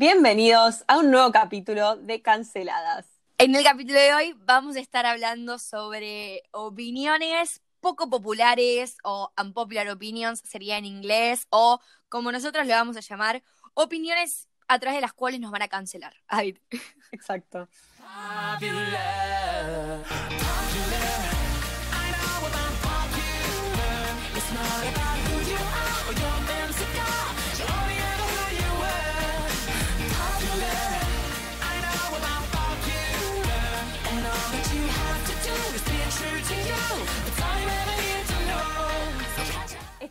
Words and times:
Bienvenidos 0.00 0.82
a 0.88 0.96
un 0.96 1.10
nuevo 1.10 1.30
capítulo 1.30 1.96
de 1.96 2.22
Canceladas. 2.22 3.04
En 3.36 3.54
el 3.54 3.62
capítulo 3.62 3.98
de 4.00 4.14
hoy 4.14 4.34
vamos 4.46 4.76
a 4.76 4.80
estar 4.80 5.04
hablando 5.04 5.58
sobre 5.58 6.42
opiniones 6.52 7.60
poco 7.82 8.08
populares 8.08 8.96
o 9.04 9.30
unpopular 9.38 9.86
opinions, 9.90 10.40
sería 10.40 10.78
en 10.78 10.86
inglés, 10.86 11.46
o 11.50 11.80
como 12.08 12.32
nosotros 12.32 12.66
le 12.66 12.72
vamos 12.72 12.96
a 12.96 13.00
llamar, 13.00 13.42
opiniones 13.74 14.48
a 14.68 14.78
través 14.78 14.96
de 14.96 15.02
las 15.02 15.12
cuales 15.12 15.38
nos 15.38 15.50
van 15.50 15.60
a 15.60 15.68
cancelar. 15.68 16.14
Ay. 16.28 16.58
Exacto. 17.12 17.68
Es 24.34 24.99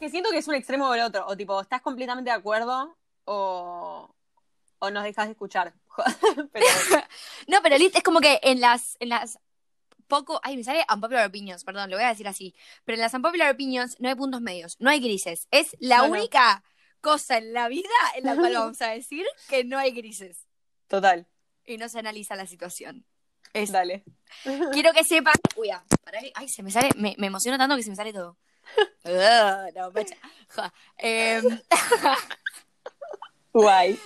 que 0.10 0.12
siento 0.12 0.32
que 0.32 0.38
es 0.40 0.48
un 0.48 0.56
extremo 0.56 0.88
o 0.88 0.94
el 0.94 1.02
otro. 1.02 1.26
O 1.28 1.38
tipo, 1.38 1.60
estás 1.62 1.82
completamente 1.82 2.30
de 2.32 2.36
acuerdo 2.36 2.98
o, 3.26 4.14
o 4.80 4.90
nos 4.92 5.04
dejas 5.04 5.28
de 5.28 5.32
escuchar. 5.34 5.74
Pero- 6.52 6.66
No, 7.48 7.62
pero 7.62 7.78
Lit, 7.78 7.96
es 7.96 8.04
como 8.04 8.20
que 8.22 8.40
en 8.44 8.60
las, 8.62 8.96
en 9.00 9.10
las 9.10 9.40
poco, 10.08 10.40
ay, 10.44 10.58
me 10.58 10.64
sale 10.64 10.86
unpopular 10.92 11.28
opinions, 11.28 11.64
perdón, 11.64 11.90
lo 11.92 11.98
voy 11.98 12.06
a 12.06 12.10
decir 12.10 12.28
así, 12.28 12.56
pero 12.84 12.96
en 12.96 13.02
las 13.02 13.14
unpopular 13.14 13.54
opinions 13.54 13.96
no 14.00 14.10
hay 14.10 14.16
puntos 14.16 14.42
medios, 14.42 14.76
no 14.80 14.90
hay 14.90 15.00
grises. 15.00 15.48
Es 15.52 15.76
la 15.80 15.98
No, 16.00 16.08
no. 16.08 16.12
única 16.14 16.64
cosa 17.02 17.38
en 17.38 17.54
la 17.54 17.68
vida 17.68 17.90
en 18.16 18.26
la 18.26 18.36
cual 18.36 18.54
vamos 18.54 18.82
a 18.82 18.88
decir 18.90 19.26
que 19.48 19.64
no 19.64 19.78
hay 19.78 19.92
grises 19.92 20.48
Total, 20.88 21.28
y 21.66 21.78
no 21.78 21.88
se 21.90 22.00
analiza 22.00 22.36
la 22.36 22.48
situación. 22.48 23.06
Es, 23.54 23.72
dale. 23.72 24.04
quiero 24.74 24.92
que 24.94 25.04
sepan, 25.04 25.34
uy, 25.56 25.70
ah, 25.70 25.84
que- 26.12 26.32
ay, 26.36 26.48
se 26.50 26.64
me 26.64 26.72
sale, 26.72 26.90
me, 26.96 27.16
me 27.18 27.28
emociono 27.28 27.58
tanto 27.58 27.76
que 27.76 27.84
se 27.84 27.90
me 27.92 27.96
sale 27.96 28.12
todo. 28.14 28.38
No, 29.04 29.92
pacha. 29.92 30.16
Ja. 30.50 30.74
Em, 30.98 31.44
Guay. 33.54 34.00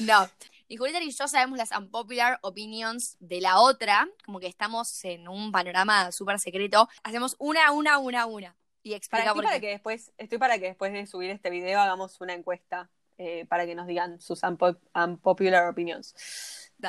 No. 0.00 0.28
Y 0.68 0.76
Julieta 0.76 1.02
y 1.02 1.10
yo 1.10 1.26
sabemos 1.28 1.58
las 1.58 1.72
unpopular 1.72 2.38
opinions 2.42 3.16
de 3.18 3.40
la 3.40 3.58
otra, 3.60 4.08
como 4.24 4.38
que 4.38 4.46
estamos 4.46 5.04
en 5.04 5.26
un 5.28 5.50
panorama 5.50 6.12
súper 6.12 6.38
secreto. 6.38 6.88
Hacemos 7.02 7.34
una, 7.38 7.72
una, 7.72 7.98
una, 7.98 8.26
una. 8.26 8.56
Y 8.82 8.90
Para, 8.90 8.96
explica 8.96 9.34
por 9.34 9.44
para 9.44 9.56
qué. 9.56 9.60
que 9.62 9.68
después, 9.72 10.12
estoy 10.16 10.38
para 10.38 10.58
que 10.58 10.66
después 10.66 10.92
de 10.92 11.06
subir 11.06 11.30
este 11.30 11.50
video 11.50 11.80
hagamos 11.80 12.20
una 12.20 12.34
encuesta 12.34 12.88
eh, 13.18 13.44
para 13.46 13.66
que 13.66 13.74
nos 13.74 13.86
digan 13.86 14.20
sus 14.20 14.42
unpo- 14.42 14.78
unpopular 14.94 15.68
opinions. 15.68 16.14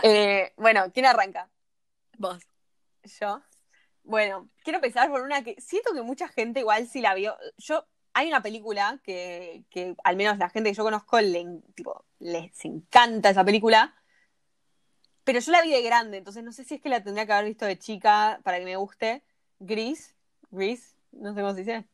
Eh, 0.04 0.54
bueno, 0.58 0.86
¿quién 0.94 1.06
arranca? 1.08 1.50
Vos. 2.18 2.40
Yo. 3.20 3.42
Bueno, 4.04 4.50
quiero 4.64 4.78
empezar 4.78 5.10
por 5.10 5.22
una 5.22 5.44
que 5.44 5.56
siento 5.60 5.94
que 5.94 6.02
mucha 6.02 6.28
gente 6.28 6.62
igual 6.62 6.88
sí 6.88 7.02
la 7.02 7.14
vio. 7.14 7.36
Yo, 7.58 7.86
hay 8.14 8.28
una 8.28 8.42
película 8.42 9.00
que, 9.04 9.64
que 9.70 9.96
al 10.04 10.16
menos 10.16 10.38
la 10.38 10.50
gente 10.50 10.70
que 10.70 10.76
yo 10.76 10.84
conozco 10.84 11.20
le, 11.22 11.46
tipo, 11.76 12.06
les 12.20 12.66
encanta 12.66 13.30
esa 13.30 13.44
película. 13.44 13.96
Pero 15.24 15.40
yo 15.40 15.52
la 15.52 15.62
vi 15.62 15.72
de 15.72 15.84
grande, 15.84 16.18
entonces 16.18 16.44
no 16.44 16.52
sé 16.52 16.64
si 16.64 16.76
es 16.76 16.82
que 16.82 16.90
la 16.90 17.04
tendría 17.04 17.26
que 17.26 17.34
haber 17.34 17.46
visto 17.46 17.66
de 17.66 17.78
chica 17.78 18.40
para 18.44 18.58
que 18.58 18.66
me 18.66 18.76
guste. 18.76 19.24
Gris, 19.60 20.16
Gris, 20.50 20.96
no 21.12 21.34
sé 21.34 21.42
cómo 21.42 21.54
se 21.54 21.60
dice. 21.60 21.86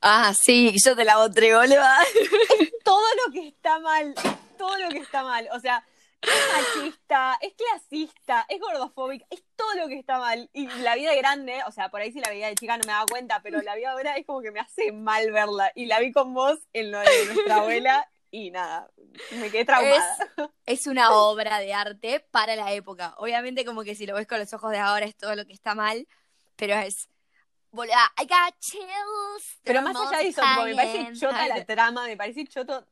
Ah, 0.00 0.34
sí, 0.34 0.74
yo 0.84 0.96
te 0.96 1.04
la 1.04 1.20
otra, 1.20 1.58
boluda. 1.58 1.98
todo 2.84 3.06
lo 3.24 3.32
que 3.32 3.48
está 3.48 3.78
mal, 3.78 4.14
todo 4.58 4.76
lo 4.78 4.88
que 4.88 4.98
está 4.98 5.22
mal. 5.22 5.48
O 5.52 5.60
sea, 5.60 5.84
es 6.22 6.76
machista, 6.76 7.38
es 7.40 7.54
clasista, 7.54 8.46
es 8.48 8.60
gordofóbica, 8.60 9.26
es 9.30 9.42
todo 9.62 9.82
lo 9.82 9.88
que 9.88 9.98
está 9.98 10.18
mal. 10.18 10.50
Y 10.52 10.66
la 10.66 10.94
vida 10.94 11.10
de 11.10 11.16
grande, 11.18 11.60
o 11.66 11.72
sea, 11.72 11.88
por 11.88 12.00
ahí 12.00 12.12
si 12.12 12.20
la 12.20 12.28
veía 12.30 12.48
de 12.48 12.54
chica 12.54 12.76
no 12.76 12.84
me 12.86 12.92
daba 12.92 13.06
cuenta, 13.06 13.40
pero 13.42 13.62
la 13.62 13.74
vida 13.74 13.92
ahora 13.92 14.16
es 14.16 14.26
como 14.26 14.40
que 14.40 14.50
me 14.50 14.60
hace 14.60 14.92
mal 14.92 15.30
verla. 15.30 15.70
Y 15.74 15.86
la 15.86 16.00
vi 16.00 16.12
con 16.12 16.34
vos 16.34 16.58
en 16.72 16.90
lo 16.90 16.98
de 17.00 17.26
nuestra 17.26 17.56
abuela 17.56 18.08
y 18.30 18.50
nada, 18.50 18.90
me 19.32 19.50
quedé 19.50 19.64
traumada. 19.64 20.16
Es 20.64 20.86
una 20.86 21.12
obra 21.12 21.58
de 21.58 21.74
arte 21.74 22.20
para 22.30 22.56
la 22.56 22.72
época. 22.72 23.14
Obviamente, 23.18 23.64
como 23.64 23.84
que 23.84 23.94
si 23.94 24.06
lo 24.06 24.14
ves 24.14 24.26
con 24.26 24.38
los 24.38 24.52
ojos 24.54 24.70
de 24.70 24.78
ahora 24.78 25.06
es 25.06 25.16
todo 25.16 25.36
lo 25.36 25.44
que 25.46 25.52
está 25.52 25.74
mal, 25.74 26.08
pero 26.56 26.74
es. 26.74 27.08
I 27.74 28.24
got 28.24 28.58
chills. 28.58 29.60
Pero 29.62 29.82
más 29.82 29.96
allá 29.96 30.18
de 30.18 30.28
eso, 30.28 30.42
me 30.64 30.74
parece 30.74 31.12
chota 31.12 31.48
la 31.48 31.64
trama, 31.64 32.06
me 32.06 32.16
parece 32.16 32.46
choto. 32.46 32.86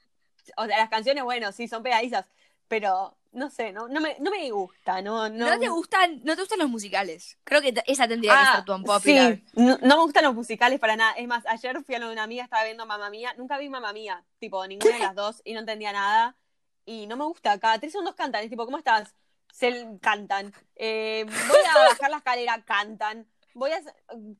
O 0.56 0.66
sea, 0.66 0.78
las 0.78 0.88
canciones, 0.88 1.25
bueno, 1.25 1.53
sí, 1.53 1.69
son 1.69 1.82
pegadizas, 1.82 2.26
pero 2.69 3.16
no 3.32 3.48
sé, 3.48 3.72
no, 3.72 3.88
no, 3.88 4.00
me, 4.00 4.16
no 4.18 4.30
me 4.30 4.50
gusta, 4.50 5.02
no, 5.02 5.28
no. 5.28 5.50
¿No 5.50 5.58
te 5.58 5.68
gustan, 5.68 6.20
no 6.24 6.34
te 6.34 6.42
gustan 6.42 6.58
los 6.58 6.68
musicales? 6.68 7.38
Creo 7.44 7.60
que 7.60 7.72
esa 7.86 8.08
tendría 8.08 8.38
que 8.38 8.56
ser 8.56 8.64
tu 8.64 8.74
unpopular. 8.74 9.32
Ah, 9.32 9.36
Sí, 9.36 9.44
no, 9.54 9.78
no 9.82 9.96
me 9.96 10.02
gustan 10.02 10.24
los 10.24 10.34
musicales 10.34 10.80
para 10.80 10.96
nada. 10.96 11.12
Es 11.12 11.28
más, 11.28 11.46
ayer 11.46 11.80
fui 11.84 11.94
a 11.94 12.00
lo 12.00 12.08
de 12.08 12.12
una 12.12 12.24
amiga, 12.24 12.42
estaba 12.42 12.64
viendo 12.64 12.86
Mamma 12.86 13.08
Mía. 13.08 13.32
Nunca 13.38 13.56
vi 13.58 13.68
Mamma 13.68 13.92
Mía, 13.92 14.24
tipo, 14.38 14.66
ninguna 14.66 14.94
de 14.94 15.00
las 15.00 15.14
dos, 15.14 15.42
y 15.44 15.52
no 15.52 15.60
entendía 15.60 15.92
nada. 15.92 16.36
Y 16.84 17.06
no 17.06 17.16
me 17.16 17.24
gusta. 17.24 17.58
Cada 17.60 17.78
tres 17.78 17.92
segundos 17.92 18.16
cantan. 18.16 18.42
Es 18.42 18.50
tipo, 18.50 18.64
¿cómo 18.64 18.78
estás? 18.78 19.14
Se 19.52 19.86
cantan. 20.00 20.52
Eh, 20.74 21.24
voy 21.26 21.60
a 21.68 21.88
bajar 21.88 22.10
la 22.10 22.16
escalera, 22.16 22.64
cantan. 22.64 23.28
Voy 23.54 23.70
a. 23.70 23.80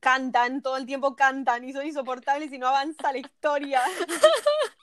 Cantan, 0.01 0.61
todo 0.61 0.75
el 0.75 0.85
tiempo 0.85 1.15
cantan. 1.15 1.63
Y 1.63 1.71
son 1.71 1.85
insoportables 1.85 2.51
y 2.51 2.57
no 2.57 2.67
avanza 2.67 3.13
la 3.13 3.19
historia. 3.19 3.81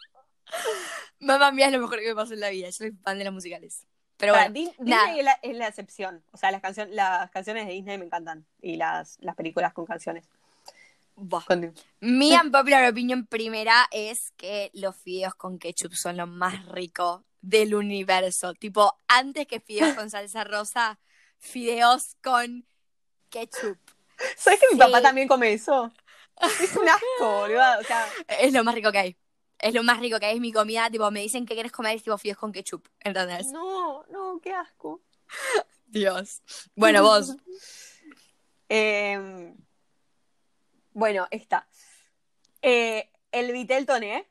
Mamá 1.20 1.52
mía 1.52 1.66
es 1.66 1.72
lo 1.72 1.80
mejor 1.80 1.98
que 1.98 2.08
me 2.08 2.14
pasó 2.14 2.32
en 2.32 2.40
la 2.40 2.50
vida. 2.50 2.68
Yo 2.68 2.72
soy 2.72 2.92
fan 2.92 3.18
de 3.18 3.24
los 3.24 3.34
musicales. 3.34 3.86
Pero 4.18 4.32
Para, 4.34 4.50
bueno, 4.50 4.54
Di- 4.54 4.84
nada. 4.90 5.04
Disney 5.04 5.18
es 5.20 5.24
la, 5.24 5.32
es 5.42 5.56
la 5.56 5.68
excepción. 5.68 6.22
O 6.32 6.36
sea, 6.36 6.50
las, 6.50 6.60
canción, 6.60 6.94
las 6.94 7.30
canciones 7.30 7.66
de 7.66 7.72
Disney 7.72 7.98
me 7.98 8.04
encantan. 8.04 8.44
Y 8.60 8.76
las, 8.76 9.16
las 9.20 9.34
películas 9.36 9.72
con 9.72 9.86
canciones. 9.86 10.24
Con- 11.46 11.74
mi 12.00 12.34
unpopular 12.36 12.88
opinion 12.88 13.26
primera 13.26 13.88
es 13.90 14.32
que 14.36 14.70
los 14.72 14.94
fideos 14.96 15.34
con 15.34 15.58
ketchup 15.58 15.92
son 15.94 16.16
lo 16.16 16.26
más 16.28 16.64
rico 16.66 17.24
del 17.40 17.74
universo. 17.74 18.54
Tipo, 18.54 18.96
antes 19.08 19.46
que 19.46 19.58
fideos 19.60 19.94
con 19.94 20.10
salsa 20.10 20.44
rosa, 20.44 20.98
fideos 21.38 22.16
con 22.22 22.64
ketchup. 23.30 23.78
¿Sabes 24.36 24.60
que 24.60 24.66
mi 24.72 24.78
papá 24.78 25.00
también 25.02 25.28
come 25.28 25.52
eso? 25.52 25.92
Es 26.62 26.76
un 26.76 26.88
asco, 26.88 27.38
boludo. 27.40 27.80
O 27.80 27.82
sea, 27.82 28.06
Es 28.40 28.52
lo 28.52 28.62
más 28.62 28.74
rico 28.74 28.92
que 28.92 28.98
hay. 28.98 29.16
Es 29.60 29.74
lo 29.74 29.82
más 29.82 29.98
rico 30.00 30.18
que 30.20 30.26
hay, 30.26 30.34
es 30.36 30.40
mi 30.40 30.52
comida. 30.52 30.88
Tipo, 30.90 31.10
me 31.10 31.20
dicen 31.20 31.44
que 31.46 31.54
quieres 31.54 31.72
comer 31.72 31.96
es 31.96 32.02
tipo 32.02 32.16
fideos 32.18 32.38
con 32.38 32.52
ketchup. 32.52 32.86
¿Entendés? 33.00 33.50
no, 33.52 34.04
no, 34.10 34.40
qué 34.42 34.52
asco. 34.52 35.02
Dios. 35.86 36.42
Bueno, 36.74 37.02
vos. 37.02 37.34
Eh, 38.70 39.54
bueno, 40.92 41.26
esta. 41.30 41.66
Eh, 42.62 43.10
el 43.32 43.52
Vitel 43.52 43.86
Toné, 43.86 44.26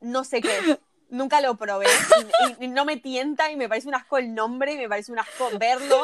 no 0.00 0.24
sé 0.24 0.40
qué 0.40 0.58
es. 0.58 0.78
Nunca 1.10 1.40
lo 1.40 1.54
probé. 1.56 1.86
Y, 1.86 2.52
y- 2.62 2.64
y 2.64 2.68
no 2.68 2.84
me 2.84 2.96
tienta 2.96 3.50
y 3.52 3.56
me 3.56 3.68
parece 3.68 3.86
un 3.88 3.94
asco 3.94 4.18
el 4.18 4.34
nombre 4.34 4.72
y 4.72 4.76
me 4.78 4.88
parece 4.88 5.12
un 5.12 5.18
asco 5.20 5.50
verlo. 5.58 6.02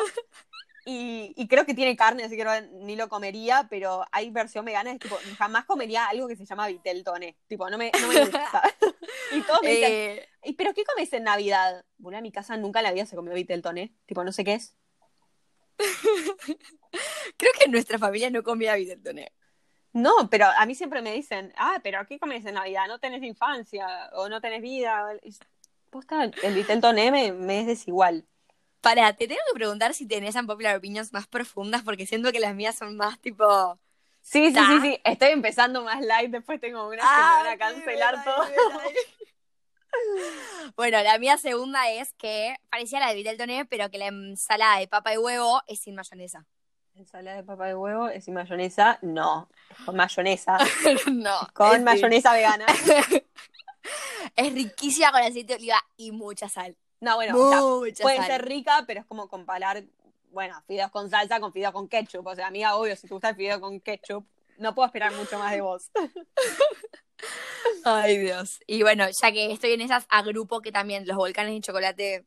Y, 0.86 1.34
y 1.36 1.46
creo 1.46 1.66
que 1.66 1.74
tiene 1.74 1.94
carne, 1.96 2.24
así 2.24 2.36
que 2.36 2.44
no- 2.44 2.60
ni 2.84 2.96
lo 2.96 3.08
comería, 3.08 3.66
pero 3.68 4.04
hay 4.12 4.30
versión 4.30 4.64
vegana, 4.64 4.92
es 4.92 4.98
tipo, 4.98 5.18
jamás 5.38 5.64
comería 5.66 6.06
algo 6.06 6.26
que 6.26 6.36
se 6.36 6.46
llama 6.46 6.66
Vitel 6.68 7.04
Toné. 7.04 7.36
Tipo, 7.48 7.68
no 7.68 7.76
me, 7.78 7.92
no 8.00 8.08
me 8.08 8.20
gusta. 8.20 8.40
y 9.32 9.42
todos 9.42 9.62
me 9.62 9.70
dicen, 9.70 9.92
Eh, 9.92 10.28
¿y 10.44 10.54
pero 10.54 10.72
qué 10.72 10.84
comes 10.84 11.12
en 11.12 11.24
Navidad? 11.24 11.84
Bueno, 11.98 12.18
en 12.18 12.22
mi 12.22 12.32
casa 12.32 12.56
nunca 12.56 12.80
en 12.80 12.84
la 12.84 12.92
vida 12.92 13.04
se 13.06 13.14
comió 13.16 13.34
Vitel 13.34 13.60
Toné. 13.62 13.92
Tipo, 14.06 14.24
no 14.24 14.32
sé 14.32 14.42
qué 14.44 14.54
es. 14.54 14.74
creo 17.36 17.52
que 17.58 17.64
en 17.64 17.72
nuestra 17.72 17.98
familia 17.98 18.30
no 18.30 18.42
comía 18.42 18.74
Viteltoné. 18.74 19.32
No, 19.92 20.30
pero 20.30 20.46
a 20.46 20.66
mí 20.66 20.74
siempre 20.74 21.02
me 21.02 21.12
dicen, 21.12 21.52
ah, 21.56 21.80
pero 21.82 22.06
¿qué 22.06 22.18
comes 22.18 22.44
en 22.46 22.54
Navidad? 22.54 22.86
No 22.86 23.00
tenés 23.00 23.22
infancia 23.24 24.08
o 24.14 24.28
no 24.28 24.40
tenés 24.40 24.62
vida. 24.62 25.04
Y- 25.22 25.36
Posta, 25.90 26.30
el 26.44 26.54
Vitel 26.54 26.80
Toné 26.80 27.10
me, 27.10 27.32
me 27.32 27.60
es 27.62 27.66
desigual. 27.66 28.24
Para, 28.80 29.12
te 29.12 29.28
tengo 29.28 29.40
que 29.52 29.54
preguntar 29.54 29.94
si 29.94 30.06
tenés 30.06 30.34
unpopular 30.36 30.76
opinions 30.76 31.12
más 31.12 31.26
profundas, 31.26 31.82
porque 31.82 32.06
siento 32.06 32.32
que 32.32 32.40
las 32.40 32.54
mías 32.54 32.76
son 32.76 32.96
más 32.96 33.20
tipo. 33.20 33.78
Sí, 34.22 34.52
sí, 34.52 34.58
sí, 34.58 34.80
sí. 34.80 35.00
Estoy 35.04 35.30
empezando 35.30 35.82
más 35.82 36.00
light, 36.00 36.30
después 36.30 36.60
tengo 36.60 36.88
unas 36.88 37.00
que 37.00 37.16
me 37.16 37.22
van 37.22 37.46
a 37.46 37.58
cancelar 37.58 38.24
todo. 38.24 38.44
bueno, 40.76 41.02
la 41.02 41.18
mía 41.18 41.36
segunda 41.36 41.90
es 41.90 42.14
que 42.14 42.56
parecía 42.70 43.00
la 43.00 43.08
de 43.08 43.16
Viteltoné, 43.16 43.66
pero 43.66 43.90
que 43.90 43.98
la 43.98 44.06
ensalada 44.06 44.78
de 44.78 44.88
papa 44.88 45.14
y 45.14 45.18
huevo 45.18 45.62
es 45.66 45.80
sin 45.80 45.94
mayonesa. 45.94 46.46
Ensalada 46.94 47.36
de 47.36 47.44
papa 47.44 47.66
de 47.66 47.74
huevo, 47.74 48.08
es 48.08 48.24
sin 48.24 48.34
mayonesa. 48.34 48.98
No, 49.02 49.48
con 49.84 49.96
mayonesa. 49.96 50.58
no. 51.12 51.38
Con 51.54 51.76
es, 51.76 51.82
mayonesa 51.82 52.32
vegana. 52.32 52.66
Es 54.36 54.52
riquísima 54.52 55.12
con 55.12 55.22
aceite 55.22 55.54
de 55.54 55.54
oliva 55.54 55.82
y 55.96 56.12
mucha 56.12 56.48
sal. 56.48 56.76
No, 57.00 57.14
bueno, 57.16 57.38
o 57.38 57.50
sea, 57.50 57.60
mucha 57.60 58.02
puede 58.02 58.16
sal. 58.18 58.26
ser 58.26 58.44
rica, 58.46 58.84
pero 58.86 59.00
es 59.00 59.06
como 59.06 59.28
comparar, 59.28 59.82
bueno, 60.30 60.62
fideos 60.66 60.90
con 60.90 61.08
salsa 61.08 61.40
con 61.40 61.52
fideos 61.52 61.72
con 61.72 61.88
ketchup. 61.88 62.26
O 62.26 62.34
sea, 62.34 62.46
amiga, 62.46 62.76
obvio, 62.76 62.94
si 62.94 63.08
te 63.08 63.14
gusta 63.14 63.30
el 63.30 63.36
fideo 63.36 63.60
con 63.60 63.80
ketchup, 63.80 64.26
no 64.58 64.74
puedo 64.74 64.86
esperar 64.86 65.12
mucho 65.14 65.38
más 65.38 65.52
de 65.52 65.62
vos. 65.62 65.90
Ay, 67.84 68.18
Dios. 68.18 68.60
Y 68.66 68.82
bueno, 68.82 69.06
ya 69.08 69.32
que 69.32 69.52
estoy 69.52 69.72
en 69.72 69.80
esas, 69.80 70.06
agrupo 70.08 70.60
que 70.60 70.72
también 70.72 71.06
los 71.06 71.16
volcanes 71.16 71.54
de 71.54 71.60
chocolate 71.60 72.26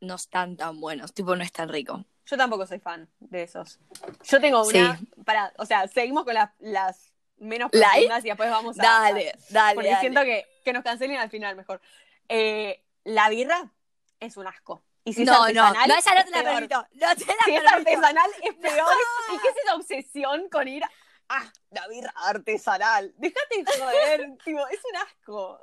no 0.00 0.16
están 0.16 0.56
tan 0.56 0.80
buenos, 0.80 1.12
tipo 1.12 1.36
no 1.36 1.44
es 1.44 1.52
tan 1.52 1.68
rico. 1.68 2.04
Yo 2.26 2.36
tampoco 2.36 2.66
soy 2.66 2.78
fan 2.78 3.08
de 3.20 3.44
esos. 3.44 3.78
Yo 4.24 4.40
tengo 4.40 4.62
una, 4.66 5.00
para, 5.24 5.52
o 5.56 5.64
sea, 5.64 5.88
seguimos 5.88 6.24
con 6.24 6.34
las, 6.34 6.50
las 6.58 7.14
menos 7.38 7.70
profundas 7.70 8.24
y 8.24 8.28
después 8.28 8.50
vamos 8.50 8.78
a... 8.78 8.82
Dale, 8.82 9.32
dale. 9.50 9.74
Porque 9.74 9.96
siento 10.00 10.22
que, 10.22 10.44
que 10.64 10.72
nos 10.72 10.84
cancelen 10.84 11.16
al 11.16 11.30
final 11.30 11.56
mejor. 11.56 11.80
Eh, 12.28 12.82
la 13.04 13.30
birra 13.30 13.72
es 14.20 14.36
un 14.36 14.46
asco. 14.46 14.84
Y 15.04 15.14
si 15.14 15.24
no, 15.24 15.46
es 15.46 15.54
no, 15.54 15.72
no, 15.72 15.94
esa 15.94 16.14
no 16.14 16.24
te 16.24 16.30
la 16.30 16.42
permito. 16.42 16.86
No 16.92 17.14
te 17.16 17.24
la 17.26 17.44
Si 17.44 17.54
es 17.54 17.62
permito. 17.62 17.70
artesanal 17.70 18.30
es 18.42 18.54
peor. 18.56 18.92
¿Y 19.32 19.38
qué 19.38 19.48
es 19.48 19.56
esa 19.64 19.74
obsesión 19.74 20.48
con 20.50 20.68
ir 20.68 20.84
a... 20.84 20.90
Ah, 21.30 21.50
la 21.70 21.86
birra 21.88 22.12
artesanal. 22.16 23.14
Déjate 23.16 23.62
de 23.62 23.80
joder, 23.80 24.20
es 24.46 24.80
un 24.84 24.96
asco. 24.96 25.58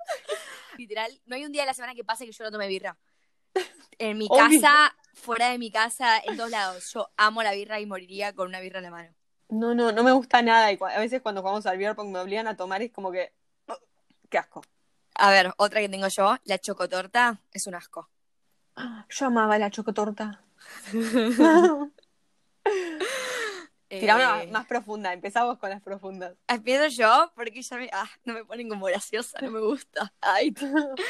Literal, 0.77 1.11
no 1.25 1.35
hay 1.35 1.45
un 1.45 1.51
día 1.51 1.63
de 1.63 1.67
la 1.67 1.73
semana 1.73 1.95
que 1.95 2.03
pase 2.03 2.25
que 2.25 2.31
yo 2.31 2.43
no 2.43 2.51
tome 2.51 2.67
birra. 2.67 2.97
En 3.97 4.17
mi 4.17 4.27
Obvio. 4.29 4.61
casa, 4.61 4.95
fuera 5.13 5.49
de 5.49 5.57
mi 5.57 5.71
casa, 5.71 6.19
en 6.19 6.37
todos 6.37 6.49
lados. 6.51 6.91
Yo 6.93 7.09
amo 7.17 7.41
la 7.41 7.53
birra 7.53 7.79
y 7.79 7.85
moriría 7.85 8.33
con 8.33 8.47
una 8.47 8.59
birra 8.59 8.79
en 8.79 8.83
la 8.83 8.91
mano. 8.91 9.15
No, 9.49 9.73
no, 9.73 9.91
no 9.91 10.03
me 10.03 10.11
gusta 10.11 10.41
nada. 10.41 10.71
Y 10.71 10.77
a 10.81 10.99
veces 10.99 11.21
cuando 11.21 11.41
jugamos 11.41 11.65
al 11.65 11.77
beer 11.77 11.95
pong 11.95 12.09
me 12.11 12.19
obligan 12.19 12.47
a 12.47 12.57
tomar 12.57 12.81
y 12.81 12.85
es 12.85 12.91
como 12.91 13.11
que... 13.11 13.33
oh, 13.67 13.77
qué 14.29 14.37
asco. 14.37 14.61
A 15.15 15.31
ver, 15.31 15.53
otra 15.57 15.79
que 15.79 15.89
tengo 15.89 16.07
yo, 16.09 16.35
la 16.43 16.57
chocotorta, 16.59 17.39
es 17.53 17.65
un 17.67 17.75
asco. 17.75 18.09
Yo 19.09 19.25
amaba 19.27 19.57
la 19.57 19.71
chocotorta. 19.71 20.41
Eh, 23.87 23.99
Tira 23.99 24.15
una 24.15 24.51
más 24.51 24.65
profunda. 24.65 25.13
Empezamos 25.13 25.59
con 25.59 25.69
las 25.69 25.79
profundas. 25.81 26.35
Empiezo 26.47 26.87
yo 26.87 27.31
porque 27.35 27.61
ya 27.61 27.77
me, 27.77 27.87
ah, 27.93 28.09
no 28.23 28.33
me 28.33 28.43
ponen 28.43 28.67
como 28.67 28.87
graciosa, 28.87 29.39
no 29.41 29.51
me 29.51 29.59
gusta. 29.59 30.11
Ay. 30.21 30.53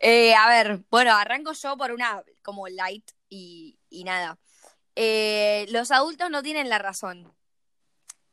Eh, 0.00 0.34
a 0.34 0.48
ver, 0.48 0.84
bueno, 0.90 1.14
arranco 1.16 1.52
yo 1.52 1.76
por 1.78 1.92
una 1.92 2.22
como 2.42 2.68
light 2.68 3.10
y, 3.30 3.78
y 3.88 4.04
nada. 4.04 4.36
Eh, 4.96 5.66
los 5.70 5.90
adultos 5.90 6.28
no 6.28 6.42
tienen 6.42 6.68
la 6.68 6.78
razón. 6.78 7.32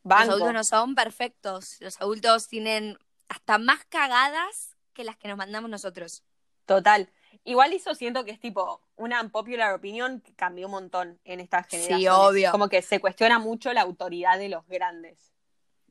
Los 0.03 0.19
adultos 0.19 0.53
no 0.53 0.63
son 0.65 0.95
perfectos. 0.95 1.77
Los 1.79 2.01
adultos 2.01 2.47
tienen 2.47 2.97
hasta 3.29 3.57
más 3.57 3.85
cagadas 3.85 4.75
que 4.93 5.05
las 5.05 5.15
que 5.15 5.29
nos 5.29 5.37
mandamos 5.37 5.69
nosotros. 5.69 6.23
Total. 6.65 7.09
Igual 7.45 7.73
eso 7.73 7.93
siento 7.93 8.25
que 8.25 8.31
es 8.31 8.39
tipo 8.39 8.81
una 8.95 9.29
popular 9.29 9.73
opinion 9.73 10.19
que 10.19 10.33
cambió 10.33 10.65
un 10.65 10.71
montón 10.71 11.19
en 11.23 11.39
estas 11.39 11.67
Sí, 11.69 11.77
generaciones. 11.77 12.19
obvio. 12.19 12.51
Como 12.51 12.67
que 12.69 12.81
se 12.81 12.99
cuestiona 12.99 13.37
mucho 13.39 13.71
la 13.71 13.81
autoridad 13.81 14.39
de 14.39 14.49
los 14.49 14.67
grandes. 14.67 15.31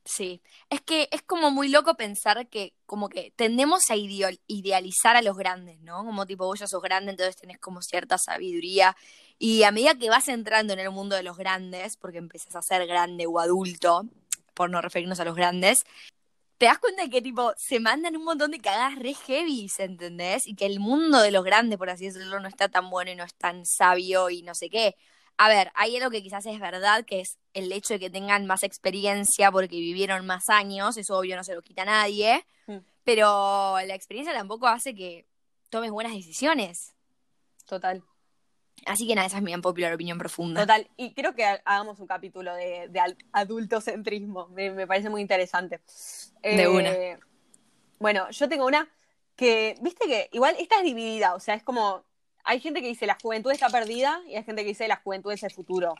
Sí, 0.03 0.41
es 0.69 0.81
que 0.81 1.07
es 1.11 1.23
como 1.23 1.49
muy 1.49 1.69
loco 1.69 1.95
pensar 1.95 2.47
que 2.49 2.73
como 2.85 3.09
que 3.09 3.31
tendemos 3.35 3.89
a 3.89 3.95
idealizar 3.95 5.15
a 5.15 5.23
los 5.23 5.35
grandes, 5.35 5.79
¿no? 5.79 6.05
Como 6.05 6.27
tipo 6.27 6.45
vos 6.45 6.59
ya 6.59 6.67
sos 6.67 6.81
grande, 6.83 7.09
entonces 7.11 7.37
tenés 7.37 7.57
como 7.57 7.81
cierta 7.81 8.17
sabiduría 8.19 8.95
y 9.39 9.63
a 9.63 9.71
medida 9.71 9.95
que 9.95 10.09
vas 10.09 10.27
entrando 10.27 10.73
en 10.73 10.79
el 10.79 10.91
mundo 10.91 11.15
de 11.15 11.23
los 11.23 11.37
grandes, 11.37 11.97
porque 11.97 12.19
empezás 12.19 12.55
a 12.55 12.61
ser 12.61 12.85
grande 12.85 13.25
o 13.25 13.39
adulto, 13.39 14.03
por 14.53 14.69
no 14.69 14.79
referirnos 14.81 15.19
a 15.19 15.25
los 15.25 15.35
grandes, 15.35 15.85
te 16.57 16.65
das 16.67 16.77
cuenta 16.79 17.03
de 17.03 17.09
que 17.09 17.21
tipo 17.21 17.53
se 17.57 17.79
mandan 17.79 18.15
un 18.15 18.23
montón 18.23 18.51
de 18.51 18.59
cagadas 18.59 18.97
re 18.99 19.13
heavy, 19.13 19.69
¿entendés? 19.77 20.47
Y 20.47 20.55
que 20.55 20.65
el 20.65 20.79
mundo 20.79 21.21
de 21.21 21.31
los 21.31 21.43
grandes, 21.43 21.77
por 21.77 21.89
así 21.89 22.05
decirlo, 22.05 22.39
no 22.39 22.47
está 22.47 22.69
tan 22.69 22.89
bueno 22.89 23.11
y 23.11 23.15
no 23.15 23.23
es 23.23 23.33
tan 23.35 23.65
sabio 23.65 24.29
y 24.29 24.41
no 24.41 24.55
sé 24.55 24.69
qué. 24.69 24.95
A 25.37 25.49
ver, 25.49 25.69
hay 25.75 25.97
algo 25.97 26.09
que 26.11 26.23
quizás 26.23 26.45
es 26.45 26.59
verdad, 26.61 27.03
que 27.05 27.19
es 27.19 27.37
el 27.53 27.69
hecho 27.73 27.95
de 27.95 27.99
que 27.99 28.09
tengan 28.09 28.45
más 28.45 28.63
experiencia 28.63 29.51
porque 29.51 29.75
vivieron 29.75 30.25
más 30.25 30.47
años, 30.49 30.95
eso 30.95 31.17
obvio 31.17 31.35
no 31.35 31.43
se 31.43 31.55
lo 31.55 31.61
quita 31.61 31.81
a 31.81 31.85
nadie, 31.85 32.45
Mm. 32.67 32.77
pero 33.03 33.75
la 33.85 33.93
experiencia 33.93 34.33
tampoco 34.33 34.65
hace 34.67 34.95
que 34.95 35.27
tomes 35.69 35.91
buenas 35.91 36.13
decisiones. 36.13 36.95
Total. 37.67 38.01
Así 38.85 39.07
que 39.07 39.15
nada, 39.15 39.27
esa 39.27 39.37
es 39.37 39.43
mi 39.43 39.53
unpopular 39.53 39.93
opinión 39.93 40.17
profunda. 40.17 40.61
Total. 40.61 40.87
Y 40.95 41.13
creo 41.13 41.33
que 41.33 41.43
ha- 41.43 41.61
hagamos 41.65 41.99
un 41.99 42.07
capítulo 42.07 42.53
de, 42.53 42.87
de 42.89 43.01
adultocentrismo. 43.31 44.47
Me, 44.49 44.69
me 44.71 44.85
parece 44.87 45.09
muy 45.09 45.21
interesante. 45.21 45.81
De 46.43 46.63
Eh, 46.63 46.67
una. 46.67 46.91
Bueno, 47.99 48.29
yo 48.29 48.47
tengo 48.49 48.65
una 48.65 48.87
que, 49.35 49.75
viste 49.81 50.05
que 50.07 50.29
igual 50.33 50.55
esta 50.59 50.75
es 50.77 50.83
dividida, 50.83 51.33
o 51.33 51.39
sea, 51.39 51.55
es 51.55 51.63
como, 51.63 52.03
hay 52.43 52.59
gente 52.59 52.81
que 52.81 52.87
dice 52.87 53.07
la 53.07 53.17
juventud 53.21 53.51
está 53.51 53.69
perdida 53.69 54.21
y 54.27 54.35
hay 54.35 54.43
gente 54.43 54.61
que 54.61 54.69
dice 54.69 54.87
la 54.87 54.97
juventud 54.97 55.31
es 55.31 55.43
el 55.43 55.51
futuro. 55.51 55.95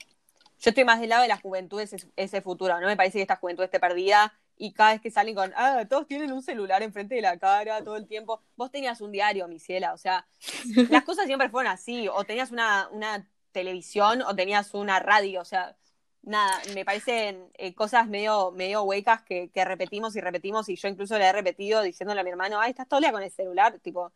Yo 0.60 0.70
estoy 0.70 0.84
más 0.86 1.00
del 1.00 1.10
lado 1.10 1.24
de 1.24 1.28
la 1.28 1.38
juventud 1.38 1.80
es, 1.82 1.96
es 2.16 2.34
el 2.34 2.42
futuro, 2.42 2.80
no 2.80 2.88
me 2.88 2.96
parece 2.96 3.18
que 3.18 3.24
esta 3.24 3.38
juventud 3.38 3.64
esté 3.64 3.80
perdida 3.80 4.34
y 4.58 4.72
cada 4.74 4.94
vez 4.94 5.02
que 5.02 5.12
salen 5.12 5.36
con, 5.36 5.54
ah, 5.56 5.86
todos 5.90 6.08
tienen 6.08 6.32
un 6.32 6.42
celular 6.42 6.82
enfrente 6.84 7.16
de 7.16 7.22
la 7.22 7.38
cara 7.38 7.84
todo 7.84 7.98
el 7.98 8.08
tiempo. 8.08 8.42
Vos 8.56 8.72
tenías 8.72 9.02
un 9.02 9.12
diario, 9.12 9.48
mi 9.48 9.60
ciela, 9.60 9.94
o 9.94 9.98
sea, 9.98 10.26
las 10.90 11.04
cosas 11.04 11.26
siempre 11.26 11.50
fueron 11.50 11.72
así, 11.72 12.08
o 12.08 12.24
tenías 12.24 12.52
una, 12.52 12.88
una 12.92 13.28
televisión 13.52 14.22
o 14.22 14.36
tenías 14.36 14.74
una 14.74 15.00
radio, 15.00 15.42
o 15.42 15.46
sea, 15.46 15.76
nada, 16.24 16.60
me 16.74 16.84
parecen 16.84 17.50
eh, 17.54 17.74
cosas 17.76 18.08
medio, 18.08 18.52
medio 18.52 18.84
huecas 18.84 19.22
que, 19.22 19.50
que 19.50 19.64
repetimos 19.64 20.16
y 20.16 20.22
repetimos 20.22 20.68
y 20.70 20.76
yo 20.76 20.88
incluso 20.88 21.18
le 21.18 21.26
he 21.26 21.32
repetido 21.32 21.82
diciéndole 21.82 22.22
a 22.22 22.24
mi 22.24 22.32
hermano, 22.32 22.60
ay, 22.60 22.72
estás 22.72 22.88
día 23.00 23.12
con 23.12 23.24
el 23.24 23.32
celular, 23.32 23.80
tipo, 23.80 24.12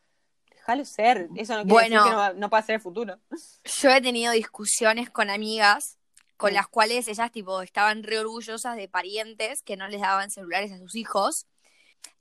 déjalo 0.52 0.86
ser, 0.86 1.30
eso 1.36 1.54
no 1.56 1.64
quiere 1.64 1.66
Bueno. 1.66 1.96
decir 2.04 2.12
que 2.12 2.16
no, 2.18 2.34
no 2.34 2.50
pueda 2.50 2.64
ser 2.64 2.76
el 2.76 2.82
futuro. 2.82 3.20
Yo 3.64 3.90
he 3.92 4.02
tenido 4.02 4.34
discusiones 4.34 5.10
con 5.10 5.30
amigas 5.30 5.99
con 6.40 6.54
las 6.54 6.70
cuales 6.70 7.10
ellas 7.10 7.34
tipo 7.34 7.62
estaban 7.62 8.02
re 8.02 8.18
orgullosas 8.18 8.78
de 8.78 8.88
parientes 8.88 9.62
que 9.62 9.76
no 9.76 9.90
les 9.90 10.00
daban 10.00 10.32
celulares 10.32 10.72
a 10.72 10.78
sus 10.78 10.96
hijos. 10.96 11.48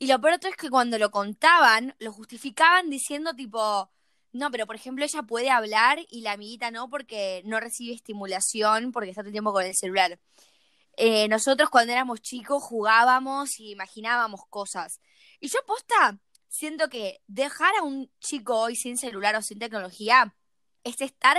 Y 0.00 0.08
lo 0.08 0.20
peor 0.20 0.40
todo 0.40 0.50
es 0.50 0.56
que 0.56 0.70
cuando 0.70 0.98
lo 0.98 1.12
contaban, 1.12 1.94
lo 2.00 2.12
justificaban 2.12 2.90
diciendo 2.90 3.34
tipo, 3.34 3.88
no, 4.32 4.50
pero 4.50 4.66
por 4.66 4.74
ejemplo 4.74 5.04
ella 5.04 5.22
puede 5.22 5.50
hablar 5.50 6.00
y 6.10 6.22
la 6.22 6.32
amiguita 6.32 6.72
no 6.72 6.90
porque 6.90 7.42
no 7.44 7.60
recibe 7.60 7.94
estimulación 7.94 8.90
porque 8.90 9.10
está 9.10 9.22
todo 9.22 9.28
el 9.28 9.34
tiempo 9.34 9.52
con 9.52 9.64
el 9.64 9.76
celular. 9.76 10.18
Eh, 10.96 11.28
nosotros 11.28 11.70
cuando 11.70 11.92
éramos 11.92 12.20
chicos 12.20 12.60
jugábamos 12.60 13.60
y 13.60 13.70
imaginábamos 13.70 14.40
cosas. 14.50 15.00
Y 15.38 15.46
yo 15.46 15.60
posta, 15.64 16.18
siento 16.48 16.88
que 16.88 17.22
dejar 17.28 17.72
a 17.76 17.84
un 17.84 18.10
chico 18.18 18.58
hoy 18.58 18.74
sin 18.74 18.98
celular 18.98 19.36
o 19.36 19.42
sin 19.42 19.60
tecnología 19.60 20.34
es 20.82 21.00
estar 21.00 21.38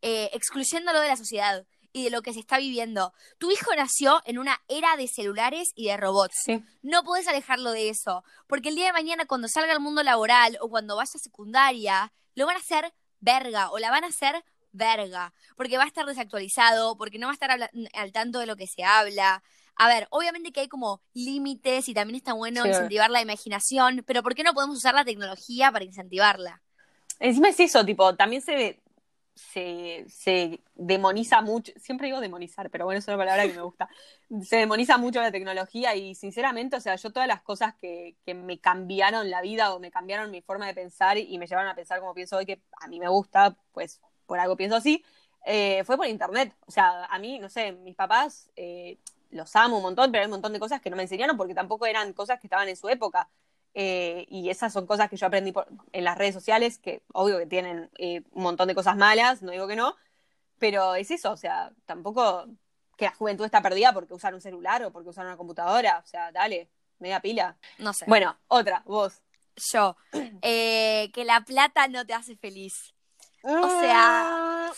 eh, 0.00 0.30
excluyéndolo 0.32 1.00
de 1.00 1.08
la 1.08 1.16
sociedad 1.16 1.66
y 1.92 2.04
de 2.04 2.10
lo 2.10 2.22
que 2.22 2.32
se 2.32 2.40
está 2.40 2.58
viviendo. 2.58 3.12
Tu 3.38 3.50
hijo 3.50 3.70
nació 3.76 4.20
en 4.24 4.38
una 4.38 4.60
era 4.68 4.96
de 4.96 5.08
celulares 5.08 5.72
y 5.74 5.86
de 5.88 5.96
robots. 5.96 6.36
Sí, 6.44 6.62
No 6.82 7.02
podés 7.04 7.26
alejarlo 7.28 7.70
de 7.72 7.88
eso, 7.88 8.24
porque 8.46 8.68
el 8.68 8.76
día 8.76 8.86
de 8.86 8.92
mañana 8.92 9.26
cuando 9.26 9.48
salga 9.48 9.72
al 9.72 9.80
mundo 9.80 10.02
laboral 10.02 10.56
o 10.60 10.68
cuando 10.68 10.96
vaya 10.96 11.10
a 11.14 11.18
secundaria, 11.18 12.12
lo 12.34 12.46
van 12.46 12.56
a 12.56 12.60
hacer 12.60 12.92
verga 13.20 13.70
o 13.70 13.78
la 13.78 13.90
van 13.90 14.04
a 14.04 14.08
hacer 14.08 14.44
verga, 14.72 15.34
porque 15.56 15.76
va 15.78 15.84
a 15.84 15.88
estar 15.88 16.06
desactualizado, 16.06 16.96
porque 16.96 17.18
no 17.18 17.26
va 17.26 17.32
a 17.32 17.34
estar 17.34 17.50
al 17.50 18.12
tanto 18.12 18.38
de 18.38 18.46
lo 18.46 18.56
que 18.56 18.66
se 18.68 18.84
habla. 18.84 19.42
A 19.74 19.88
ver, 19.88 20.06
obviamente 20.10 20.52
que 20.52 20.60
hay 20.60 20.68
como 20.68 21.00
límites 21.14 21.88
y 21.88 21.94
también 21.94 22.16
está 22.16 22.34
bueno 22.34 22.62
Sí. 22.62 22.68
incentivar 22.68 23.10
la 23.10 23.20
imaginación, 23.22 24.04
pero 24.06 24.22
¿por 24.22 24.34
qué 24.34 24.42
no 24.44 24.52
podemos 24.54 24.76
usar 24.76 24.94
la 24.94 25.04
tecnología 25.04 25.72
para 25.72 25.84
incentivarla? 25.84 26.62
Encima 27.18 27.48
es 27.48 27.58
eso, 27.60 27.84
tipo, 27.84 28.14
también 28.14 28.42
se, 28.42 28.80
se, 29.52 30.04
se 30.08 30.60
demoniza 30.74 31.40
mucho, 31.42 31.72
siempre 31.76 32.06
digo 32.06 32.20
demonizar, 32.20 32.70
pero 32.70 32.84
bueno, 32.84 32.98
es 32.98 33.08
una 33.08 33.16
palabra 33.16 33.46
que 33.46 33.54
me 33.54 33.62
gusta. 33.62 33.88
Se 34.42 34.56
demoniza 34.56 34.96
mucho 34.96 35.20
la 35.20 35.32
tecnología 35.32 35.96
y 35.96 36.14
sinceramente, 36.14 36.76
o 36.76 36.80
sea, 36.80 36.94
yo 36.96 37.10
todas 37.10 37.26
las 37.26 37.42
cosas 37.42 37.74
que, 37.80 38.16
que 38.24 38.34
me 38.34 38.60
cambiaron 38.60 39.28
la 39.30 39.40
vida 39.42 39.74
o 39.74 39.80
me 39.80 39.90
cambiaron 39.90 40.30
mi 40.30 40.40
forma 40.40 40.66
de 40.66 40.74
pensar 40.74 41.18
y 41.18 41.36
me 41.38 41.46
llevaron 41.46 41.70
a 41.70 41.74
pensar 41.74 41.98
como 42.00 42.14
pienso 42.14 42.36
hoy, 42.36 42.46
que 42.46 42.62
a 42.80 42.86
mí 42.86 43.00
me 43.00 43.08
gusta, 43.08 43.56
pues 43.72 44.00
por 44.26 44.38
algo 44.38 44.56
pienso 44.56 44.76
así, 44.76 45.04
eh, 45.44 45.82
fue 45.84 45.96
por 45.96 46.06
internet. 46.06 46.54
O 46.66 46.70
sea, 46.70 47.06
a 47.06 47.18
mí, 47.18 47.38
no 47.38 47.48
sé, 47.48 47.72
mis 47.72 47.96
papás 47.96 48.50
eh, 48.56 48.98
los 49.30 49.54
amo 49.56 49.78
un 49.78 49.82
montón, 49.82 50.12
pero 50.12 50.22
hay 50.22 50.26
un 50.26 50.32
montón 50.32 50.52
de 50.52 50.60
cosas 50.60 50.80
que 50.80 50.90
no 50.90 50.96
me 50.96 51.02
enseñaron 51.02 51.36
porque 51.36 51.54
tampoco 51.54 51.86
eran 51.86 52.12
cosas 52.12 52.38
que 52.40 52.46
estaban 52.46 52.68
en 52.68 52.76
su 52.76 52.88
época. 52.88 53.28
Eh, 53.74 54.26
y 54.28 54.50
esas 54.50 54.72
son 54.72 54.86
cosas 54.86 55.08
que 55.08 55.16
yo 55.16 55.26
aprendí 55.26 55.52
por- 55.52 55.68
en 55.92 56.04
las 56.04 56.18
redes 56.18 56.34
sociales, 56.34 56.78
que 56.78 57.02
obvio 57.12 57.38
que 57.38 57.46
tienen 57.46 57.88
eh, 57.98 58.22
un 58.32 58.42
montón 58.42 58.66
de 58.68 58.74
cosas 58.74 58.96
malas, 58.96 59.42
no 59.42 59.52
digo 59.52 59.68
que 59.68 59.76
no, 59.76 59.96
pero 60.58 60.94
es 60.96 61.10
eso, 61.10 61.30
o 61.30 61.36
sea, 61.36 61.72
tampoco 61.86 62.46
que 62.96 63.04
la 63.06 63.14
juventud 63.14 63.44
está 63.44 63.62
perdida 63.62 63.92
porque 63.92 64.12
usan 64.12 64.34
un 64.34 64.40
celular 64.40 64.82
o 64.84 64.92
porque 64.92 65.08
usan 65.08 65.26
una 65.26 65.36
computadora, 65.36 66.02
o 66.04 66.06
sea, 66.06 66.32
dale, 66.32 66.68
media 66.98 67.20
pila. 67.20 67.56
No 67.78 67.92
sé. 67.92 68.04
Bueno, 68.08 68.36
otra, 68.48 68.82
vos. 68.86 69.22
Yo, 69.72 69.96
eh, 70.42 71.10
que 71.14 71.24
la 71.24 71.40
plata 71.42 71.86
no 71.88 72.04
te 72.04 72.12
hace 72.14 72.36
feliz. 72.36 72.92
O 73.42 73.80
sea, 73.80 74.70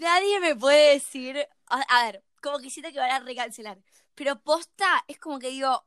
nadie 0.00 0.40
me 0.40 0.56
puede 0.56 0.94
decir, 0.94 1.46
a, 1.66 1.80
a 1.80 2.04
ver, 2.06 2.22
como 2.42 2.58
que 2.58 2.70
siento 2.70 2.90
que 2.92 2.98
van 2.98 3.10
a 3.10 3.18
recancelar, 3.20 3.78
pero 4.14 4.40
posta 4.40 5.04
es 5.08 5.18
como 5.18 5.38
que 5.38 5.48
digo, 5.48 5.84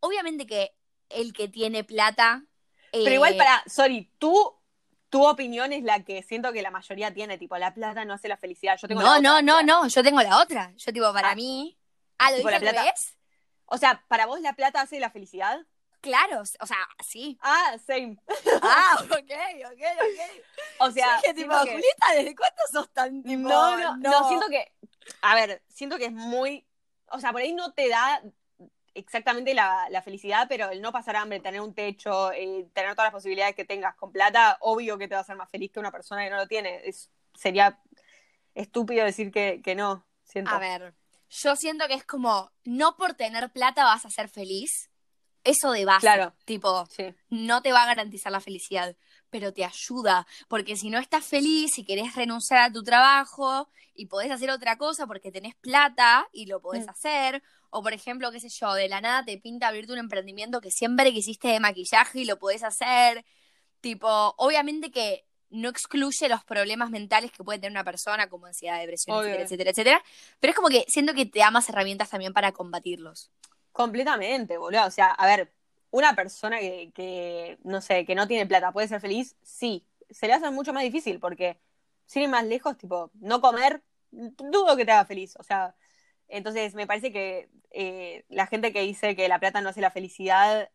obviamente 0.00 0.46
que 0.46 0.72
el 1.10 1.32
que 1.32 1.48
tiene 1.48 1.84
plata... 1.84 2.44
pero 2.92 3.10
igual 3.10 3.34
eh, 3.34 3.36
para, 3.36 3.62
sorry, 3.66 4.10
tú, 4.18 4.56
tu 5.08 5.26
opinión 5.26 5.72
es 5.72 5.82
la 5.84 6.04
que 6.04 6.22
siento 6.22 6.52
que 6.52 6.62
la 6.62 6.70
mayoría 6.70 7.12
tiene, 7.12 7.36
tipo, 7.38 7.56
la 7.58 7.74
plata 7.74 8.04
no 8.04 8.14
hace 8.14 8.28
la 8.28 8.36
felicidad. 8.36 8.78
Yo 8.80 8.88
tengo 8.88 9.02
la 9.02 9.06
No, 9.06 9.16
otra, 9.18 9.22
no, 9.22 9.42
no, 9.42 9.62
no, 9.82 9.88
yo 9.88 10.02
tengo 10.02 10.22
la 10.22 10.38
otra. 10.40 10.72
Yo 10.76 10.92
tipo, 10.92 11.12
para 11.12 11.30
Ah. 11.30 11.34
mí... 11.34 11.76
Ah, 12.18 12.30
¿lo 12.30 12.36
dije 12.38 12.50
la 12.50 12.60
plata-? 12.60 12.94
O 13.66 13.78
sea, 13.78 14.04
¿para 14.08 14.26
vos 14.26 14.40
la 14.40 14.54
plata 14.54 14.80
hace 14.80 14.98
la 15.00 15.10
felicidad? 15.10 15.60
claro, 16.02 16.40
o 16.40 16.66
sea, 16.66 16.78
sí. 17.04 17.38
Ah, 17.42 17.76
same. 17.86 18.16
Ah, 18.62 18.96
ok, 19.04 19.10
ok, 19.66 19.82
ok. 20.00 20.44
O 20.78 20.90
sea, 20.90 21.18
Sí, 21.18 21.26
que 21.26 21.34
tipo, 21.34 21.50
que- 21.62 21.72
Julieta, 21.72 22.06
¿desde 22.14 22.34
cuándo 22.34 22.62
sos 22.72 22.90
tan 22.90 23.22
tipo? 23.22 23.36
no, 23.48 23.76
no, 23.76 23.96
no, 23.98 24.28
siento 24.28 24.48
que, 24.48 24.72
a 25.20 25.34
ver, 25.34 25.62
siento 25.68 25.98
que 25.98 26.06
es 26.06 26.12
muy, 26.12 26.66
o 27.08 27.20
sea, 27.20 27.32
por 27.32 27.42
ahí 27.42 27.52
no 27.52 27.74
te 27.74 27.90
da 27.90 28.22
exactamente 28.94 29.54
la, 29.54 29.86
la 29.90 30.02
felicidad, 30.02 30.46
pero 30.48 30.70
el 30.70 30.80
no 30.82 30.92
pasar 30.92 31.16
hambre, 31.16 31.40
tener 31.40 31.60
un 31.60 31.74
techo, 31.74 32.32
eh, 32.32 32.66
tener 32.72 32.92
todas 32.92 33.06
las 33.06 33.12
posibilidades 33.14 33.54
que 33.54 33.64
tengas 33.64 33.94
con 33.96 34.12
plata, 34.12 34.56
obvio 34.60 34.98
que 34.98 35.08
te 35.08 35.14
va 35.14 35.20
a 35.20 35.22
hacer 35.22 35.36
más 35.36 35.50
feliz 35.50 35.70
que 35.72 35.80
una 35.80 35.92
persona 35.92 36.24
que 36.24 36.30
no 36.30 36.36
lo 36.36 36.46
tiene. 36.48 36.80
Es, 36.84 37.10
sería 37.34 37.78
estúpido 38.54 39.04
decir 39.04 39.30
que, 39.30 39.60
que 39.62 39.74
no, 39.74 40.04
siento. 40.24 40.50
A 40.52 40.58
ver, 40.58 40.94
yo 41.28 41.56
siento 41.56 41.86
que 41.86 41.94
es 41.94 42.04
como, 42.04 42.50
no 42.64 42.96
por 42.96 43.14
tener 43.14 43.50
plata 43.50 43.84
vas 43.84 44.04
a 44.04 44.10
ser 44.10 44.28
feliz. 44.28 44.88
Eso 45.42 45.72
de 45.72 45.86
base. 45.86 46.00
Claro. 46.00 46.34
Tipo, 46.44 46.84
Sí, 46.90 47.14
no 47.30 47.62
te 47.62 47.72
va 47.72 47.84
a 47.84 47.86
garantizar 47.86 48.30
la 48.30 48.40
felicidad, 48.40 48.94
pero 49.30 49.54
te 49.54 49.64
ayuda. 49.64 50.26
Porque 50.48 50.76
si 50.76 50.90
no 50.90 50.98
estás 50.98 51.24
feliz 51.24 51.78
y 51.78 51.84
querés 51.86 52.14
renunciar 52.14 52.60
a 52.64 52.70
tu 52.72 52.82
trabajo 52.82 53.70
y 53.94 54.04
podés 54.06 54.30
hacer 54.32 54.50
otra 54.50 54.76
cosa 54.76 55.06
porque 55.06 55.32
tenés 55.32 55.54
plata 55.54 56.28
y 56.32 56.44
lo 56.44 56.60
podés 56.60 56.84
Mm. 56.86 56.90
hacer, 56.90 57.42
o 57.70 57.82
por 57.82 57.92
ejemplo, 57.92 58.30
qué 58.32 58.40
sé 58.40 58.48
yo, 58.48 58.74
de 58.74 58.88
la 58.88 59.00
nada 59.00 59.24
te 59.24 59.38
pinta 59.38 59.68
abrirte 59.68 59.92
un 59.92 59.98
emprendimiento 59.98 60.60
que 60.60 60.70
siempre 60.70 61.12
quisiste 61.12 61.48
de 61.48 61.60
maquillaje 61.60 62.20
y 62.20 62.24
lo 62.24 62.38
podés 62.38 62.62
hacer. 62.64 63.24
Tipo, 63.80 64.34
obviamente 64.38 64.90
que 64.90 65.26
no 65.50 65.68
excluye 65.68 66.28
los 66.28 66.44
problemas 66.44 66.90
mentales 66.90 67.32
que 67.32 67.44
puede 67.44 67.58
tener 67.58 67.72
una 67.72 67.84
persona, 67.84 68.28
como 68.28 68.46
ansiedad, 68.46 68.78
depresión, 68.80 69.16
Obvio. 69.16 69.30
etcétera, 69.40 69.44
etcétera, 69.44 69.70
etcétera. 69.70 70.04
Pero 70.40 70.50
es 70.52 70.56
como 70.56 70.68
que 70.68 70.84
siento 70.88 71.14
que 71.14 71.26
te 71.26 71.40
da 71.40 71.50
más 71.50 71.68
herramientas 71.68 72.10
también 72.10 72.32
para 72.32 72.52
combatirlos. 72.52 73.30
completamente, 73.72 74.58
boludo. 74.58 74.86
O 74.86 74.90
sea, 74.90 75.08
a 75.08 75.26
ver, 75.26 75.52
una 75.90 76.14
persona 76.14 76.58
que, 76.60 76.92
que, 76.94 77.58
no 77.64 77.80
sé, 77.80 78.04
que 78.04 78.14
no 78.14 78.26
tiene 78.28 78.46
plata, 78.46 78.72
¿puede 78.72 78.88
ser 78.88 79.00
feliz? 79.00 79.36
Sí. 79.42 79.86
Se 80.10 80.26
le 80.26 80.34
hace 80.34 80.50
mucho 80.50 80.72
más 80.72 80.82
difícil 80.82 81.20
porque, 81.20 81.60
sin 82.06 82.22
ir 82.22 82.28
más 82.28 82.44
lejos, 82.44 82.76
tipo, 82.76 83.10
no 83.14 83.40
comer, 83.40 83.82
dudo 84.10 84.76
que 84.76 84.84
te 84.84 84.92
haga 84.92 85.04
feliz. 85.06 85.34
O 85.38 85.42
sea, 85.42 85.74
entonces 86.30 86.74
me 86.74 86.86
parece 86.86 87.12
que 87.12 87.48
eh, 87.70 88.24
la 88.28 88.46
gente 88.46 88.72
que 88.72 88.82
dice 88.82 89.16
que 89.16 89.28
la 89.28 89.38
plata 89.38 89.60
no 89.60 89.68
hace 89.70 89.80
la 89.80 89.90
felicidad, 89.90 90.70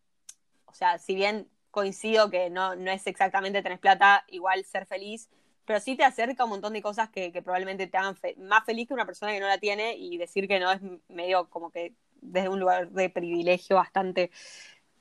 o 0.66 0.74
sea, 0.74 0.98
si 1.00 1.16
bien 1.16 1.50
coincido 1.72 2.30
que 2.30 2.50
no, 2.50 2.76
no 2.76 2.92
es 2.92 3.06
exactamente 3.08 3.62
tener 3.62 3.80
plata, 3.80 4.26
igual 4.30 4.64
ser 4.66 4.86
feliz, 4.86 5.30
pero 5.66 5.80
sí 5.80 5.96
te 5.96 6.04
acerca 6.06 6.44
un 6.46 6.52
montón 6.52 6.74
de 6.74 6.82
cosas 6.82 7.10
que, 7.10 7.32
que 7.32 7.42
probablemente 7.42 7.88
te 7.88 7.98
hagan 7.98 8.16
fe- 8.16 8.36
más 8.38 8.64
feliz 8.66 8.88
que 8.88 8.94
una 8.94 9.06
persona 9.06 9.34
que 9.34 9.40
no 9.40 9.48
la 9.48 9.58
tiene 9.58 9.96
y 9.96 10.18
decir 10.18 10.48
que 10.48 10.60
no 10.60 10.72
es 10.72 10.80
medio 11.10 11.50
como 11.50 11.72
que 11.72 11.94
desde 12.22 12.50
un 12.50 12.60
lugar 12.60 12.90
de 12.90 13.10
privilegio 13.10 13.76
bastante, 13.76 14.32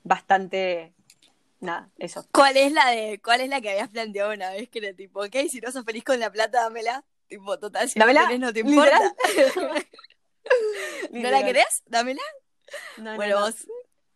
bastante, 0.03 0.93
nada, 1.61 1.89
eso. 1.99 2.25
¿Cuál 2.31 2.57
es 2.57 2.71
la 2.71 2.89
de, 2.89 3.19
cuál 3.23 3.41
es 3.41 3.49
la 3.49 3.61
que 3.61 3.71
habías 3.71 3.89
planteado 3.89 4.33
una 4.33 4.51
vez 4.51 4.69
que 4.69 4.79
era 4.79 4.93
tipo, 4.93 5.21
ok, 5.23 5.35
si 5.49 5.59
no 5.61 5.71
sos 5.71 5.85
feliz 5.85 6.03
con 6.03 6.19
la 6.19 6.31
plata, 6.31 6.63
dámela? 6.63 7.03
Tipo, 7.27 7.57
total, 7.57 7.89
si 7.89 7.99
Dámela, 7.99 8.21
no 8.21 8.27
tenés, 8.27 8.39
no 8.41 8.53
te 8.53 8.59
importa. 8.59 9.15
¿No 11.11 11.29
la 11.31 11.43
querés? 11.43 11.83
Dámela. 11.85 12.21
No, 12.97 13.11
no, 13.11 13.15
bueno, 13.15 13.39
no. 13.39 13.45
vos. 13.45 13.67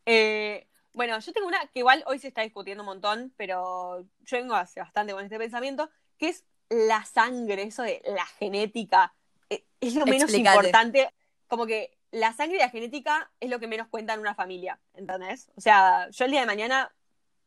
Eh, 0.06 0.68
bueno, 0.94 1.20
yo 1.20 1.34
tengo 1.34 1.48
una 1.48 1.60
que 1.68 1.80
igual 1.80 2.04
hoy 2.08 2.20
se 2.20 2.28
está 2.28 2.42
discutiendo 2.42 2.84
un 2.84 2.88
montón, 2.88 3.34
pero 3.38 4.02
yo 4.22 4.38
vengo 4.38 4.56
hace 4.56 4.80
bastante 4.80 5.14
con 5.14 5.24
este 5.24 5.38
pensamiento, 5.38 5.90
que 6.18 6.30
es 6.30 6.46
la 6.70 7.06
sangre, 7.06 7.64
eso 7.64 7.84
de 7.84 8.02
la 8.06 8.26
genética. 8.26 9.14
Eh, 9.50 9.66
Es 9.80 9.96
lo 9.96 10.06
menos 10.06 10.34
importante. 10.34 11.14
Como 11.48 11.66
que 11.66 11.98
la 12.12 12.34
sangre 12.34 12.58
y 12.58 12.60
la 12.60 12.70
genética 12.70 13.32
es 13.40 13.50
lo 13.50 13.60
que 13.60 13.68
menos 13.68 13.88
cuenta 13.88 14.14
en 14.14 14.20
una 14.20 14.36
familia, 14.36 14.80
¿entendés? 14.94 15.50
O 15.56 15.62
sea, 15.62 16.10
yo 16.10 16.26
el 16.26 16.32
día 16.32 16.42
de 16.42 16.46
mañana, 16.48 16.94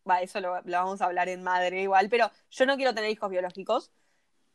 va, 0.08 0.22
eso 0.22 0.40
lo, 0.40 0.61
lo 0.62 0.78
vamos 0.78 1.00
a 1.02 1.06
hablar 1.06 1.28
en 1.28 1.42
madre 1.42 1.82
igual, 1.82 2.08
pero 2.08 2.30
yo 2.50 2.66
no 2.66 2.76
quiero 2.76 2.94
tener 2.94 3.11
hijos 3.11 3.30
biológicos. 3.30 3.92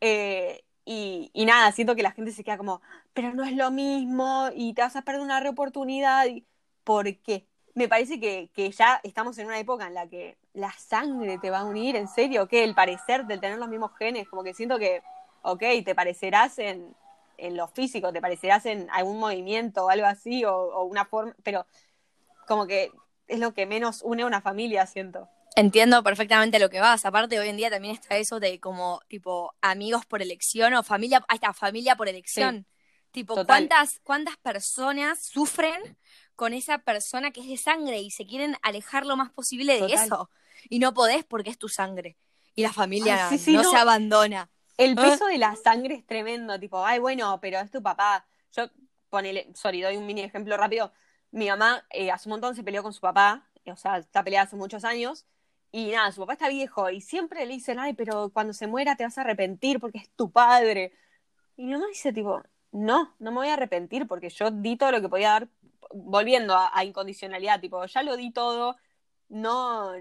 Eh, 0.01 0.63
y, 0.87 1.31
y 1.33 1.45
nada, 1.45 1.71
siento 1.73 1.95
que 1.95 2.03
la 2.03 2.11
gente 2.11 2.31
se 2.31 2.43
queda 2.43 2.57
como, 2.57 2.81
pero 3.13 3.33
no 3.33 3.43
es 3.43 3.53
lo 3.53 3.71
mismo 3.71 4.49
y 4.55 4.73
te 4.73 4.81
vas 4.81 4.95
a 4.95 5.01
perder 5.03 5.21
una 5.21 5.39
reoportunidad. 5.41 6.25
¿Por 6.83 7.17
qué? 7.17 7.45
Me 7.75 7.89
parece 7.89 8.19
que, 8.19 8.49
que 8.53 8.71
ya 8.71 8.99
estamos 9.03 9.37
en 9.37 9.47
una 9.47 9.59
época 9.59 9.87
en 9.87 9.93
la 9.93 10.07
que 10.07 10.37
la 10.53 10.71
sangre 10.71 11.37
te 11.39 11.49
va 11.49 11.59
a 11.59 11.65
unir, 11.65 11.95
en 11.97 12.07
serio, 12.07 12.47
que 12.47 12.63
el 12.63 12.73
parecer 12.73 13.25
del 13.27 13.41
tener 13.41 13.59
los 13.59 13.69
mismos 13.69 13.91
genes, 13.97 14.29
como 14.29 14.43
que 14.43 14.53
siento 14.53 14.79
que, 14.79 15.03
ok, 15.43 15.61
te 15.85 15.93
parecerás 15.93 16.57
en, 16.59 16.95
en 17.37 17.57
lo 17.57 17.67
físico, 17.67 18.13
te 18.13 18.21
parecerás 18.21 18.65
en 18.65 18.89
algún 18.91 19.19
movimiento 19.19 19.85
o 19.85 19.89
algo 19.89 20.07
así, 20.07 20.45
o, 20.45 20.55
o 20.55 20.85
una 20.85 21.05
forma, 21.05 21.35
pero 21.43 21.67
como 22.47 22.67
que 22.67 22.91
es 23.27 23.39
lo 23.39 23.53
que 23.53 23.65
menos 23.65 24.01
une 24.03 24.23
a 24.23 24.27
una 24.27 24.41
familia, 24.41 24.85
siento. 24.87 25.29
Entiendo 25.57 26.03
perfectamente 26.03 26.59
lo 26.59 26.69
que 26.69 26.79
vas. 26.79 27.03
Aparte, 27.03 27.39
hoy 27.39 27.49
en 27.49 27.57
día 27.57 27.71
también 27.71 27.95
está 27.95 28.15
eso 28.17 28.39
de 28.39 28.59
como, 28.59 29.01
tipo, 29.07 29.55
amigos 29.59 30.05
por 30.05 30.21
elección 30.21 30.75
o 30.75 30.83
familia, 30.83 31.25
está, 31.33 31.51
familia 31.51 31.95
por 31.95 32.07
elección. 32.07 32.67
Tipo, 33.09 33.33
Total. 33.33 33.45
¿cuántas, 33.47 33.99
¿cuántas 34.03 34.37
personas 34.37 35.19
sufren 35.25 35.97
con 36.35 36.53
esa 36.53 36.77
persona 36.77 37.31
que 37.31 37.41
es 37.41 37.47
de 37.47 37.57
sangre 37.57 37.99
y 37.99 38.11
se 38.11 38.27
quieren 38.27 38.55
alejar 38.61 39.07
lo 39.07 39.17
más 39.17 39.31
posible 39.31 39.73
de 39.73 39.79
Total. 39.79 40.05
eso? 40.05 40.29
Y 40.69 40.77
no 40.77 40.93
podés 40.93 41.25
porque 41.25 41.49
es 41.49 41.57
tu 41.57 41.69
sangre. 41.69 42.17
Y 42.53 42.61
la 42.61 42.71
familia 42.71 43.27
Ay, 43.27 43.39
sí, 43.39 43.45
sí, 43.45 43.53
no, 43.53 43.63
no. 43.63 43.71
se 43.71 43.77
abandona. 43.77 44.51
El 44.77 44.93
Ah. 44.95 45.01
peso 45.01 45.25
de 45.25 45.39
la 45.39 45.55
sangre 45.55 45.95
es 45.95 46.05
tremendo, 46.05 46.59
tipo, 46.59 46.85
ay, 46.85 46.99
bueno, 46.99 47.39
pero 47.41 47.59
es 47.59 47.71
tu 47.71 47.81
papá. 47.81 48.27
Yo, 48.55 48.69
ponele, 49.09 49.49
sorry, 49.55 49.81
doy 49.81 49.97
un 49.97 50.05
mini 50.05 50.21
ejemplo 50.21 50.55
rápido. 50.55 50.93
Mi 51.31 51.47
mamá 51.47 51.83
eh, 51.89 52.11
hace 52.11 52.29
un 52.29 52.33
montón 52.33 52.55
se 52.55 52.63
peleó 52.63 52.83
con 52.83 52.93
su 52.93 53.01
papá, 53.01 53.49
o 53.65 53.75
sea, 53.75 53.97
está 53.97 54.23
peleada 54.23 54.45
hace 54.45 54.55
muchos 54.55 54.83
años, 54.85 55.25
y 55.71 55.91
nada, 55.91 56.11
su 56.11 56.21
papá 56.21 56.33
está 56.33 56.49
viejo, 56.49 56.89
y 56.89 57.01
siempre 57.01 57.45
le 57.45 57.53
dicen, 57.53 57.79
ay, 57.79 57.93
pero 57.93 58.29
cuando 58.29 58.53
se 58.53 58.67
muera 58.67 58.95
te 58.95 59.03
vas 59.03 59.17
a 59.17 59.21
arrepentir 59.21 59.79
porque 59.79 59.99
es 59.99 60.09
tu 60.15 60.31
padre. 60.31 60.93
Y 61.55 61.65
mi 61.65 61.73
mamá 61.73 61.85
dice, 61.87 62.13
tipo, 62.13 62.41
no, 62.71 63.13
no 63.19 63.31
me 63.31 63.37
voy 63.37 63.47
a 63.49 63.53
arrepentir 63.53 64.07
porque 64.07 64.29
yo 64.29 64.51
di 64.51 64.77
todo 64.77 64.91
lo 64.91 65.01
que 65.01 65.09
podía 65.09 65.29
dar, 65.31 65.47
volviendo 65.93 66.55
a, 66.55 66.71
a 66.73 66.83
incondicionalidad, 66.83 67.59
tipo, 67.59 67.85
ya 67.85 68.03
lo 68.03 68.15
di 68.17 68.31
todo, 68.31 68.77
no, 69.29 69.91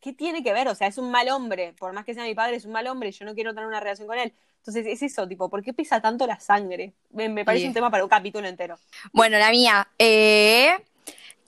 ¿qué 0.00 0.12
tiene 0.12 0.42
que 0.42 0.52
ver? 0.52 0.68
O 0.68 0.74
sea, 0.74 0.88
es 0.88 0.98
un 0.98 1.10
mal 1.10 1.28
hombre, 1.28 1.74
por 1.78 1.92
más 1.92 2.04
que 2.04 2.14
sea 2.14 2.24
mi 2.24 2.34
padre, 2.34 2.56
es 2.56 2.64
un 2.64 2.72
mal 2.72 2.86
hombre, 2.88 3.12
yo 3.12 3.24
no 3.24 3.34
quiero 3.34 3.52
tener 3.54 3.66
una 3.68 3.80
relación 3.80 4.08
con 4.08 4.18
él. 4.18 4.32
Entonces 4.58 4.86
es 4.86 5.02
eso, 5.02 5.26
tipo, 5.26 5.48
¿por 5.48 5.62
qué 5.62 5.72
pesa 5.72 6.00
tanto 6.00 6.24
la 6.26 6.38
sangre? 6.38 6.92
Me, 7.10 7.28
me 7.28 7.44
parece 7.44 7.62
Sí. 7.62 7.68
un 7.68 7.74
tema 7.74 7.90
para 7.90 8.04
un 8.04 8.08
capítulo 8.08 8.46
entero. 8.46 8.76
Bueno, 9.12 9.36
la 9.38 9.50
mía, 9.50 9.88
eh, 9.98 10.74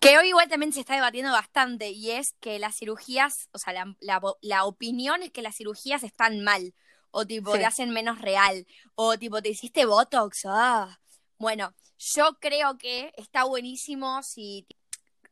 que 0.04 0.18
hoy 0.18 0.28
igual 0.28 0.49
también 0.49 0.73
se 0.73 0.80
está 0.80 0.94
debatiendo 0.94 1.32
bastante, 1.32 1.90
y 1.90 2.11
es 2.12 2.34
que 2.40 2.58
las 2.58 2.76
cirugías, 2.76 3.49
o 3.52 3.58
sea, 3.58 3.73
la, 3.73 3.96
la, 4.00 4.20
la 4.42 4.64
opinión 4.64 5.23
es 5.23 5.30
que 5.32 5.42
las 5.42 5.56
cirugías 5.56 6.02
están 6.02 6.42
mal, 6.44 6.75
o 7.11 7.25
tipo, 7.26 7.52
Sí. 7.52 7.58
te 7.61 7.64
hacen 7.66 7.90
menos 7.90 8.20
real, 8.20 8.66
o 8.94 9.16
tipo, 9.18 9.40
te 9.42 9.49
hiciste 9.50 9.87
Botox, 9.87 10.42
ah. 10.46 10.99
Bueno, 11.38 11.75
yo 11.99 12.37
creo 12.40 12.76
que 12.78 13.12
está 13.16 13.44
buenísimo 13.44 14.23
si 14.23 14.66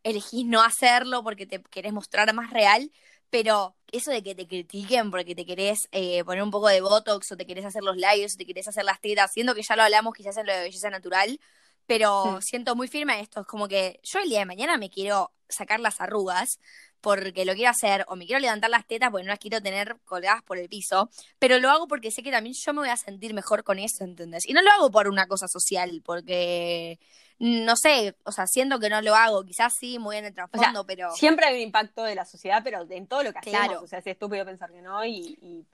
elegís 0.03 0.47
no 0.47 0.63
hacerlo 0.63 1.23
porque 1.23 1.47
te 1.47 1.63
querés 1.71 1.93
mostrar 1.93 2.33
más 2.35 2.51
real, 2.51 2.91
pero 3.31 3.77
eso 3.93 4.11
de 4.11 4.23
que 4.23 4.35
te 4.35 4.47
critiquen 4.47 5.11
porque 5.11 5.35
te 5.35 5.47
querés 5.47 5.79
eh, 5.93 6.25
poner 6.25 6.43
un 6.43 6.51
poco 6.51 6.69
de 6.69 6.81
Botox 6.81 7.31
o 7.33 7.37
te 7.37 7.47
querés 7.47 7.65
hacer 7.65 7.83
los 7.83 7.97
labios 7.97 8.33
o 8.35 8.39
te 8.39 8.47
querés 8.47 8.69
hacer 8.69 8.85
las 8.85 9.01
tetas, 9.01 9.31
siendo 9.33 9.55
que 9.55 9.63
ya 9.63 9.77
lo 9.77 9.83
hablamos 9.83 10.13
quizás 10.15 10.37
en 10.39 10.47
lo 10.47 10.53
de 10.53 10.61
belleza 10.61 10.91
natural, 10.91 11.39
pero 11.93 12.41
siento 12.41 12.75
muy 12.75 12.89
firme 12.89 13.21
esto, 13.21 13.41
es 13.41 13.47
como 13.47 13.69
que 13.69 14.01
yo 14.03 14.21
el 14.21 14.29
día 14.29 14.41
de 14.41 14.47
mañana 14.47 14.79
me 14.79 14.91
quiero 14.91 15.33
sacar 15.49 15.81
las 15.81 16.01
arrugas 16.01 16.59
porque 17.03 17.45
lo 17.45 17.55
quiero 17.55 17.71
hacer 17.71 18.05
o 18.09 18.17
me 18.17 18.27
quiero 18.27 18.41
levantar 18.41 18.71
las 18.71 18.87
tetas 18.87 19.11
porque 19.11 19.25
no 19.25 19.31
las 19.31 19.39
quiero 19.39 19.61
tener 19.61 19.99
colgadas 20.05 20.43
por 20.43 20.57
el 20.57 20.69
piso, 20.69 21.11
pero 21.39 21.59
lo 21.59 21.69
hago 21.69 21.89
porque 21.89 22.11
sé 22.11 22.23
que 22.23 22.31
también 22.31 22.55
yo 22.55 22.73
me 22.73 22.81
voy 22.81 22.89
a 22.89 22.97
sentir 22.97 23.35
mejor 23.35 23.65
con 23.65 23.79
eso, 23.79 24.05
¿entendés? 24.05 24.49
Y 24.49 24.53
no 24.53 24.63
lo 24.63 24.71
hago 24.71 24.91
por 24.91 25.09
una 25.09 25.27
cosa 25.27 25.49
social, 25.49 26.01
porque 26.05 26.99
no 27.39 27.77
sé, 27.77 28.17
o 28.25 28.31
sea, 28.31 28.47
siento 28.47 28.79
que 28.79 28.89
no 28.89 29.03
lo 29.03 29.17
hago, 29.17 29.45
quizás 29.45 29.75
sí, 29.77 29.99
muy 29.99 30.17
en 30.17 30.27
el 30.27 30.35
trasfondo, 30.35 30.87
pero 30.87 31.11
Siempre 31.17 31.47
hay 31.47 31.57
un 31.57 31.61
impacto 31.61 32.05
de 32.05 32.15
la 32.15 32.25
sociedad, 32.25 32.63
pero 32.63 32.87
en 32.89 33.07
todo 33.09 33.25
lo 33.25 33.33
que 33.33 33.41
hacemos, 33.41 33.67
Claro. 33.67 33.81
o 33.83 33.87
sea, 33.87 33.99
es 33.99 34.07
estúpido 34.07 34.45
pensar 34.45 34.71
que 34.71 34.81
no, 34.81 35.05
y, 35.05 35.37
y 35.43 35.67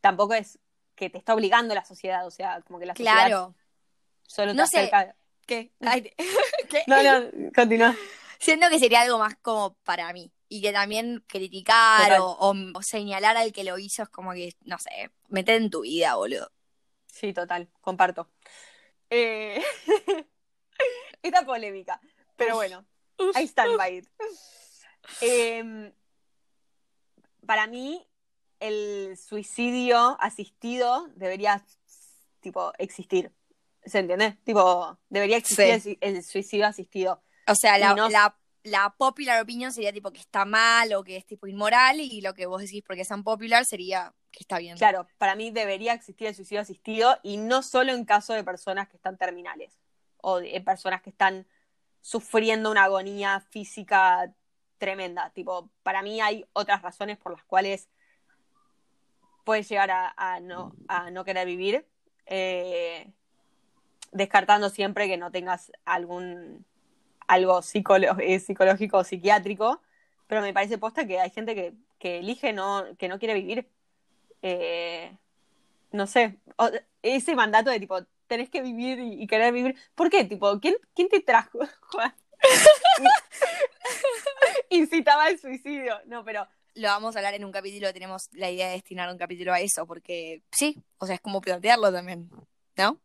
tampoco 0.00 0.34
es 0.34 0.58
que 0.94 1.10
te 1.10 1.18
está 1.18 1.34
obligando 1.34 1.74
la 1.74 1.84
sociedad, 1.84 2.26
o 2.26 2.30
sea, 2.30 2.62
como 2.62 2.78
que 2.78 2.86
la 2.86 2.94
sociedad 2.94 3.26
claro. 3.26 3.54
solo 4.22 4.52
te 4.52 4.56
No 4.56 4.66
sé. 4.66 4.90
¿Qué? 5.48 5.72
Ay, 5.80 6.12
¿qué? 6.68 6.84
No, 6.86 7.02
no, 7.02 7.50
continúa. 7.54 7.96
Siento 8.38 8.68
que 8.68 8.78
sería 8.78 9.00
algo 9.00 9.18
más 9.18 9.34
como 9.40 9.74
para 9.82 10.12
mí. 10.12 10.30
Y 10.50 10.60
que 10.62 10.72
también 10.72 11.24
criticar 11.26 12.12
o, 12.20 12.26
o- 12.32 12.54
o 12.74 12.82
señalar 12.82 13.36
al 13.38 13.52
que 13.52 13.64
lo 13.64 13.78
hizo 13.78 14.02
es 14.02 14.08
como 14.10 14.32
que, 14.32 14.54
no 14.64 14.78
sé, 14.78 15.10
meter 15.28 15.56
en 15.60 15.70
tu 15.70 15.80
vida, 15.80 16.16
boludo. 16.16 16.50
Sí, 17.06 17.32
total, 17.32 17.68
comparto. 17.80 18.30
Eh, 19.10 19.62
Esta 21.22 21.44
polémica, 21.44 21.98
pero 22.36 22.54
bueno, 22.56 22.84
I 23.18 23.44
stand 23.44 23.76
by 23.78 23.96
it. 23.98 24.06
Em, 25.22 25.92
para 27.46 27.66
mí, 27.66 28.06
el 28.60 29.16
suicidio 29.16 30.16
asistido 30.20 31.08
debería, 31.16 31.64
tipo, 32.40 32.72
existir. 32.78 33.32
¿Se 33.88 33.98
entiende? 34.00 34.38
Tipo, 34.44 34.98
debería 35.08 35.36
existir 35.36 35.98
el, 36.00 36.16
el 36.16 36.22
suicidio 36.22 36.66
asistido. 36.66 37.22
O 37.46 37.54
sea, 37.54 37.78
la, 37.78 37.94
no- 37.94 38.08
la, 38.08 38.36
la 38.64 38.94
popular 38.96 39.40
opinion 39.42 39.72
sería 39.72 39.92
tipo 39.92 40.10
que 40.12 40.20
está 40.20 40.44
mal 40.44 40.92
o 40.94 41.02
que 41.02 41.16
es 41.16 41.26
tipo 41.26 41.46
inmoral 41.46 42.00
y 42.00 42.20
lo 42.20 42.34
que 42.34 42.46
vos 42.46 42.60
decís 42.60 42.82
porque 42.86 43.02
es 43.02 43.10
unpopular 43.10 43.64
sería 43.64 44.14
que 44.30 44.40
está 44.40 44.58
bien. 44.58 44.76
Claro, 44.76 45.06
para 45.16 45.34
mí 45.34 45.50
debería 45.50 45.94
existir 45.94 46.26
el 46.26 46.34
suicidio 46.34 46.60
asistido 46.60 47.18
y 47.22 47.38
no 47.38 47.62
solo 47.62 47.92
en 47.92 48.04
caso 48.04 48.34
de 48.34 48.44
personas 48.44 48.88
que 48.88 48.96
están 48.96 49.16
terminales 49.16 49.78
o 50.18 50.40
de 50.40 50.60
personas 50.60 51.00
que 51.00 51.10
están 51.10 51.46
sufriendo 52.02 52.70
una 52.70 52.84
agonía 52.84 53.40
física 53.50 54.34
tremenda. 54.76 55.30
Tipo, 55.30 55.70
para 55.82 56.02
mí 56.02 56.20
hay 56.20 56.44
otras 56.52 56.82
razones 56.82 57.16
por 57.18 57.32
las 57.32 57.44
cuales 57.44 57.88
puedes 59.44 59.68
llegar 59.68 59.90
a, 59.90 60.40
no, 60.40 60.74
a 60.88 61.10
no 61.10 61.24
querer 61.24 61.46
vivir, 61.46 61.86
eh, 62.26 63.10
descartando 64.12 64.70
siempre 64.70 65.08
que 65.08 65.16
no 65.16 65.30
tengas 65.30 65.72
algún 65.84 66.64
algo 67.28 67.60
eh, 67.60 68.40
psicológico 68.40 68.98
o 68.98 69.04
psiquiátrico, 69.04 69.80
pero 70.26 70.42
me 70.42 70.52
parece 70.52 70.78
posta 70.78 71.06
que 71.06 71.20
hay 71.20 71.30
gente 71.30 71.54
que, 71.54 71.74
que 71.98 72.18
elige 72.18 72.52
no, 72.52 72.84
que 72.98 73.08
no 73.08 73.18
quiere 73.18 73.34
vivir. 73.34 73.68
Eh, 74.42 75.16
no 75.92 76.06
sé, 76.06 76.38
ese 77.02 77.34
mandato 77.34 77.70
de 77.70 77.80
tipo, 77.80 78.00
tenés 78.26 78.50
que 78.50 78.62
vivir 78.62 78.98
y, 78.98 79.26
querer 79.26 79.52
vivir. 79.52 79.76
¿Por 79.94 80.10
qué? 80.10 80.24
Tipo, 80.24 80.58
¿quién, 80.58 80.74
quién 80.94 81.08
te 81.08 81.20
trajo? 81.20 81.60
Incitaba 84.70 85.28
el 85.28 85.38
suicidio. 85.38 86.00
No, 86.06 86.24
pero. 86.24 86.46
Lo 86.74 86.86
vamos 86.86 87.16
a 87.16 87.18
hablar 87.18 87.34
en 87.34 87.44
un 87.44 87.50
capítulo, 87.50 87.92
tenemos 87.92 88.28
la 88.34 88.52
idea 88.52 88.68
de 88.68 88.74
destinar 88.74 89.10
un 89.10 89.18
capítulo 89.18 89.52
a 89.52 89.58
eso, 89.58 89.84
porque 89.84 90.42
sí, 90.52 90.80
o 90.98 91.06
sea, 91.06 91.16
es 91.16 91.20
como 91.20 91.40
plantearlo 91.40 91.90
también, 91.90 92.30
¿no? 92.76 93.00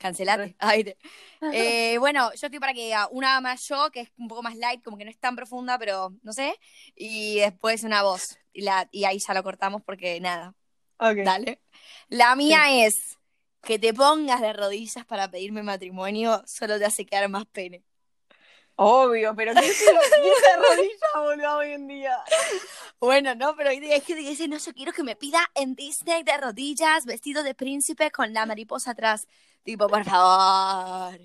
Cancelate. 0.00 0.56
Eh, 1.52 1.96
bueno, 1.98 2.30
yo 2.34 2.46
estoy 2.48 2.60
para 2.60 2.74
que 2.74 2.84
diga 2.84 3.08
una 3.10 3.40
más 3.40 3.66
yo, 3.66 3.90
que 3.90 4.00
es 4.00 4.10
un 4.18 4.28
poco 4.28 4.42
más 4.42 4.56
light, 4.56 4.82
como 4.84 4.98
que 4.98 5.06
no 5.06 5.10
es 5.10 5.18
tan 5.18 5.34
profunda, 5.34 5.78
pero 5.78 6.14
no 6.22 6.34
sé. 6.34 6.54
Y 6.94 7.38
después 7.38 7.82
una 7.82 8.02
voz. 8.02 8.38
Y, 8.52 8.60
la, 8.60 8.86
y 8.90 9.04
ahí 9.04 9.18
ya 9.18 9.32
lo 9.32 9.42
cortamos 9.42 9.80
porque 9.82 10.20
nada. 10.20 10.54
Dale. 10.98 11.62
La 12.08 12.36
mía 12.36 12.84
es 12.84 13.16
que 13.62 13.78
te 13.78 13.94
pongas 13.94 14.42
de 14.42 14.52
rodillas 14.52 15.06
para 15.06 15.30
pedirme 15.30 15.62
matrimonio 15.62 16.42
solo 16.46 16.78
te 16.78 16.84
hace 16.84 17.06
quedar 17.06 17.28
más 17.30 17.46
pene. 17.46 17.82
Obvio, 18.76 19.34
pero 19.34 19.54
¿qué 19.54 19.62
se, 19.62 19.84
se 19.84 19.92
rodilla, 19.92 21.20
boludo, 21.20 21.56
hoy 21.58 21.72
en 21.72 21.88
día? 21.88 22.16
Bueno, 23.00 23.34
no, 23.34 23.56
pero 23.56 23.70
hay 23.70 23.80
gente 23.80 24.22
que 24.22 24.28
dice, 24.28 24.46
no, 24.46 24.58
yo 24.58 24.74
quiero 24.74 24.92
que 24.92 25.02
me 25.02 25.16
pida 25.16 25.50
en 25.54 25.74
Disney 25.74 26.22
de 26.22 26.36
rodillas, 26.36 27.06
vestido 27.06 27.42
de 27.42 27.54
príncipe 27.54 28.10
con 28.10 28.34
la 28.34 28.44
mariposa 28.44 28.90
atrás. 28.90 29.26
Tipo, 29.62 29.88
por 29.88 30.04
favor. 30.04 31.18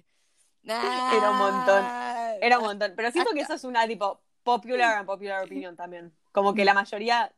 Era 0.63 1.31
un 1.31 1.37
montón. 1.37 1.85
Era 2.41 2.59
un 2.59 2.65
montón. 2.65 2.93
Pero 2.95 3.11
siento 3.11 3.31
que 3.33 3.41
eso 3.41 3.53
es 3.53 3.63
una 3.63 3.87
tipo 3.87 4.21
popular 4.43 4.97
and 4.97 5.05
popular 5.05 5.43
opinion 5.43 5.75
también. 5.75 6.15
Como 6.31 6.53
que 6.53 6.65
la 6.65 6.73
mayoría 6.73 7.31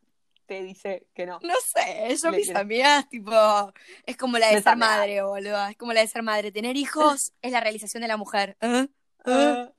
te 0.48 0.64
dice 0.64 1.08
que 1.14 1.26
no. 1.26 1.40
No 1.44 1.54
sé, 1.62 2.16
yo 2.22 2.32
mis 2.32 2.54
amigas, 2.56 3.08
tipo, 3.10 3.32
es 4.06 4.18
como 4.18 4.38
la 4.38 4.50
de 4.50 4.62
ser 4.62 4.78
madre, 4.78 5.22
boludo. 5.22 5.68
Es 5.68 5.78
como 5.78 5.94
la 5.94 6.02
de 6.02 6.08
ser 6.08 6.24
madre. 6.24 6.52
Tener 6.52 6.76
hijos 6.78 7.34
es 7.42 7.52
la 7.52 7.60
realización 7.60 8.02
de 8.02 8.08
la 8.08 8.18
mujer. 8.18 8.58
¿Eh? 8.62 8.88
¿Eh? 9.26 9.70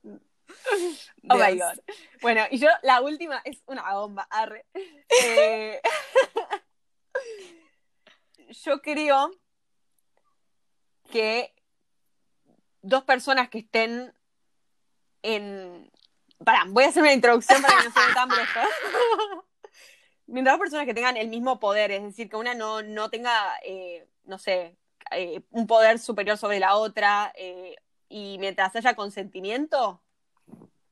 Oh 1.29 1.35
my 1.35 1.57
god. 1.57 1.79
Bueno, 2.21 2.43
y 2.49 2.59
yo, 2.59 2.69
la 2.83 3.01
última 3.01 3.41
es 3.43 3.61
una 3.65 3.93
bomba. 3.93 4.27
Arre. 4.29 4.65
Eh, 5.25 5.81
yo 8.63 8.81
creo 8.81 9.31
que 11.11 11.53
dos 12.81 13.03
personas 13.03 13.49
que 13.49 13.59
estén 13.59 14.13
en. 15.21 15.91
Pará, 16.43 16.63
voy 16.67 16.85
a 16.85 16.87
hacer 16.87 17.03
una 17.03 17.13
introducción 17.13 17.61
para 17.61 17.77
que 17.77 17.85
no 17.85 17.91
sea 17.91 18.13
tan 18.13 18.29
brusca. 18.29 18.65
Mientras 20.27 20.53
dos 20.53 20.59
personas 20.59 20.85
que 20.85 20.93
tengan 20.93 21.17
el 21.17 21.27
mismo 21.27 21.59
poder, 21.59 21.91
es 21.91 22.03
decir, 22.03 22.29
que 22.29 22.35
una 22.35 22.53
no, 22.53 22.81
no 22.83 23.09
tenga, 23.09 23.33
eh, 23.63 24.07
no 24.25 24.37
sé, 24.37 24.77
eh, 25.11 25.41
un 25.49 25.65
poder 25.65 25.97
superior 25.99 26.37
sobre 26.37 26.59
la 26.59 26.75
otra, 26.75 27.33
eh, 27.35 27.75
y 28.09 28.37
mientras 28.39 28.75
haya 28.75 28.95
consentimiento, 28.95 30.01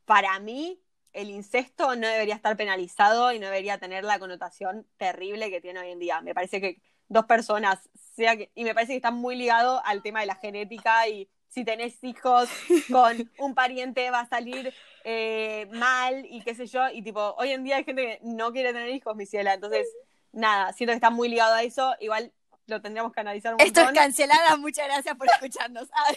para 0.06 0.40
mí 0.40 0.82
el 1.14 1.30
incesto 1.30 1.96
no 1.96 2.08
debería 2.08 2.36
estar 2.36 2.58
penalizado 2.58 3.32
y 3.32 3.40
no 3.40 3.46
debería 3.46 3.80
tener 3.80 4.04
la 4.04 4.20
connotación 4.20 4.88
terrible 4.98 5.50
que 5.50 5.62
tiene 5.62 5.80
hoy 5.80 5.92
en 5.92 6.00
día. 6.00 6.22
Me 6.22 6.34
parece 6.34 6.60
que 6.60 6.82
dos 7.10 7.26
personas, 7.26 7.80
sea 8.16 8.36
y 8.56 8.64
me 8.64 8.74
parece 8.74 8.94
que 8.94 8.98
está 8.98 9.12
muy 9.12 9.36
ligado 9.36 9.82
al 9.86 10.02
tema 10.02 10.22
de 10.22 10.26
la 10.26 10.36
genética 10.36 11.08
y 11.08 11.30
si 11.50 11.64
tenés 11.64 12.04
hijos 12.04 12.50
con 12.92 13.32
un 13.40 13.56
pariente 13.56 14.12
va 14.12 14.22
a 14.22 14.30
salir 14.30 14.74
eh, 15.04 15.68
mal 15.74 16.26
y 16.30 16.42
qué 16.42 16.54
sé 16.56 16.68
yo, 16.68 16.90
y 16.90 17.02
tipo, 17.02 17.36
hoy 17.38 17.52
en 17.52 17.64
día 17.64 17.78
hay 17.78 17.84
gente 17.84 18.04
que 18.04 18.20
no 18.24 18.52
quiere 18.52 18.74
tener 18.74 18.90
hijos, 18.90 19.16
mi 19.16 19.26
ciela, 19.26 19.54
entonces, 19.54 19.88
nada, 20.32 20.74
siento 20.74 20.92
que 20.92 20.98
está 20.98 21.10
muy 21.10 21.30
ligado 21.30 21.56
a 21.56 21.64
eso, 21.64 21.96
igual 22.00 22.32
lo 22.68 22.82
tendríamos 22.82 23.14
que 23.14 23.22
analizar 23.22 23.54
un 23.54 23.62
Esto 23.62 23.82
es 23.82 23.92
cancelada, 23.92 24.56
muchas 24.58 24.86
gracias 24.88 25.16
por 25.16 25.28
escucharnos. 25.28 25.90
Ah, 25.98 26.14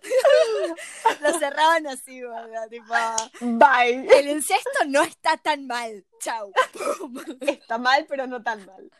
lo 1.20 1.38
cerraban 1.38 1.86
así, 1.88 2.22
¿verdad? 2.22 2.68
Tipo, 2.70 2.94
bye. 3.40 4.06
El 4.18 4.28
incesto 4.28 4.84
no 4.86 5.02
está 5.02 5.36
tan 5.36 5.66
mal. 5.66 6.06
Chau. 6.20 6.52
está 7.40 7.76
mal, 7.76 8.06
pero 8.08 8.26
no 8.26 8.42
tan 8.42 8.64
mal. 8.64 8.90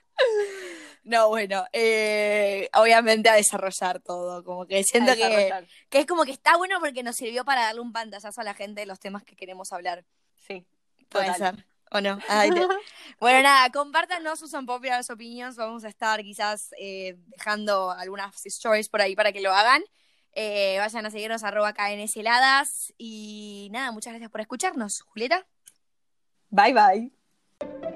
No, 1.05 1.29
bueno, 1.29 1.65
eh, 1.73 2.69
obviamente 2.75 3.31
a 3.31 3.35
desarrollar 3.35 4.01
todo, 4.01 4.45
como 4.45 4.67
que 4.67 4.85
siento 4.85 5.15
que, 5.15 5.65
que, 5.89 6.01
es 6.01 6.07
como 6.07 6.25
que 6.25 6.33
está 6.33 6.57
bueno 6.59 6.81
porque 6.81 7.03
nos 7.03 7.17
sirvió 7.17 7.47
para 7.47 7.63
darle 7.63 7.81
un 7.81 7.93
pantallazo 7.93 8.41
a 8.41 8.45
la 8.45 8.55
gente 8.55 8.83
de 8.83 8.87
los 8.87 9.01
temas 9.01 9.25
que 9.25 9.37
queremos 9.37 9.73
hablar. 9.73 10.05
Sí, 10.47 10.67
puede 11.09 11.33
ser. 11.35 11.65
¿O 11.91 12.01
no? 12.01 12.19
bueno, 13.21 13.43
nada, 13.43 13.71
compártanos 13.71 14.39
sus 14.39 14.55
opinions. 15.11 15.57
Vamos 15.57 15.85
a 15.85 15.89
estar 15.89 16.23
quizás 16.23 16.71
eh, 16.79 17.17
dejando 17.27 17.91
algunas 17.91 18.45
stories 18.47 18.89
por 18.89 19.01
ahí 19.01 19.17
para 19.17 19.33
que 19.33 19.41
lo 19.41 19.53
hagan. 19.53 19.83
Eh, 20.33 20.77
vayan 20.79 21.07
a 21.07 21.11
seguirnos 21.11 21.43
arroba 21.45 21.73
KNS 21.73 22.17
heladas. 22.17 22.93
Y 22.99 23.69
nada, 23.73 23.93
muchas 23.93 24.13
gracias 24.13 24.31
por 24.31 24.41
escucharnos. 24.41 25.03
Julieta. 25.03 25.47
Bye 26.51 26.75
bye. 26.75 27.88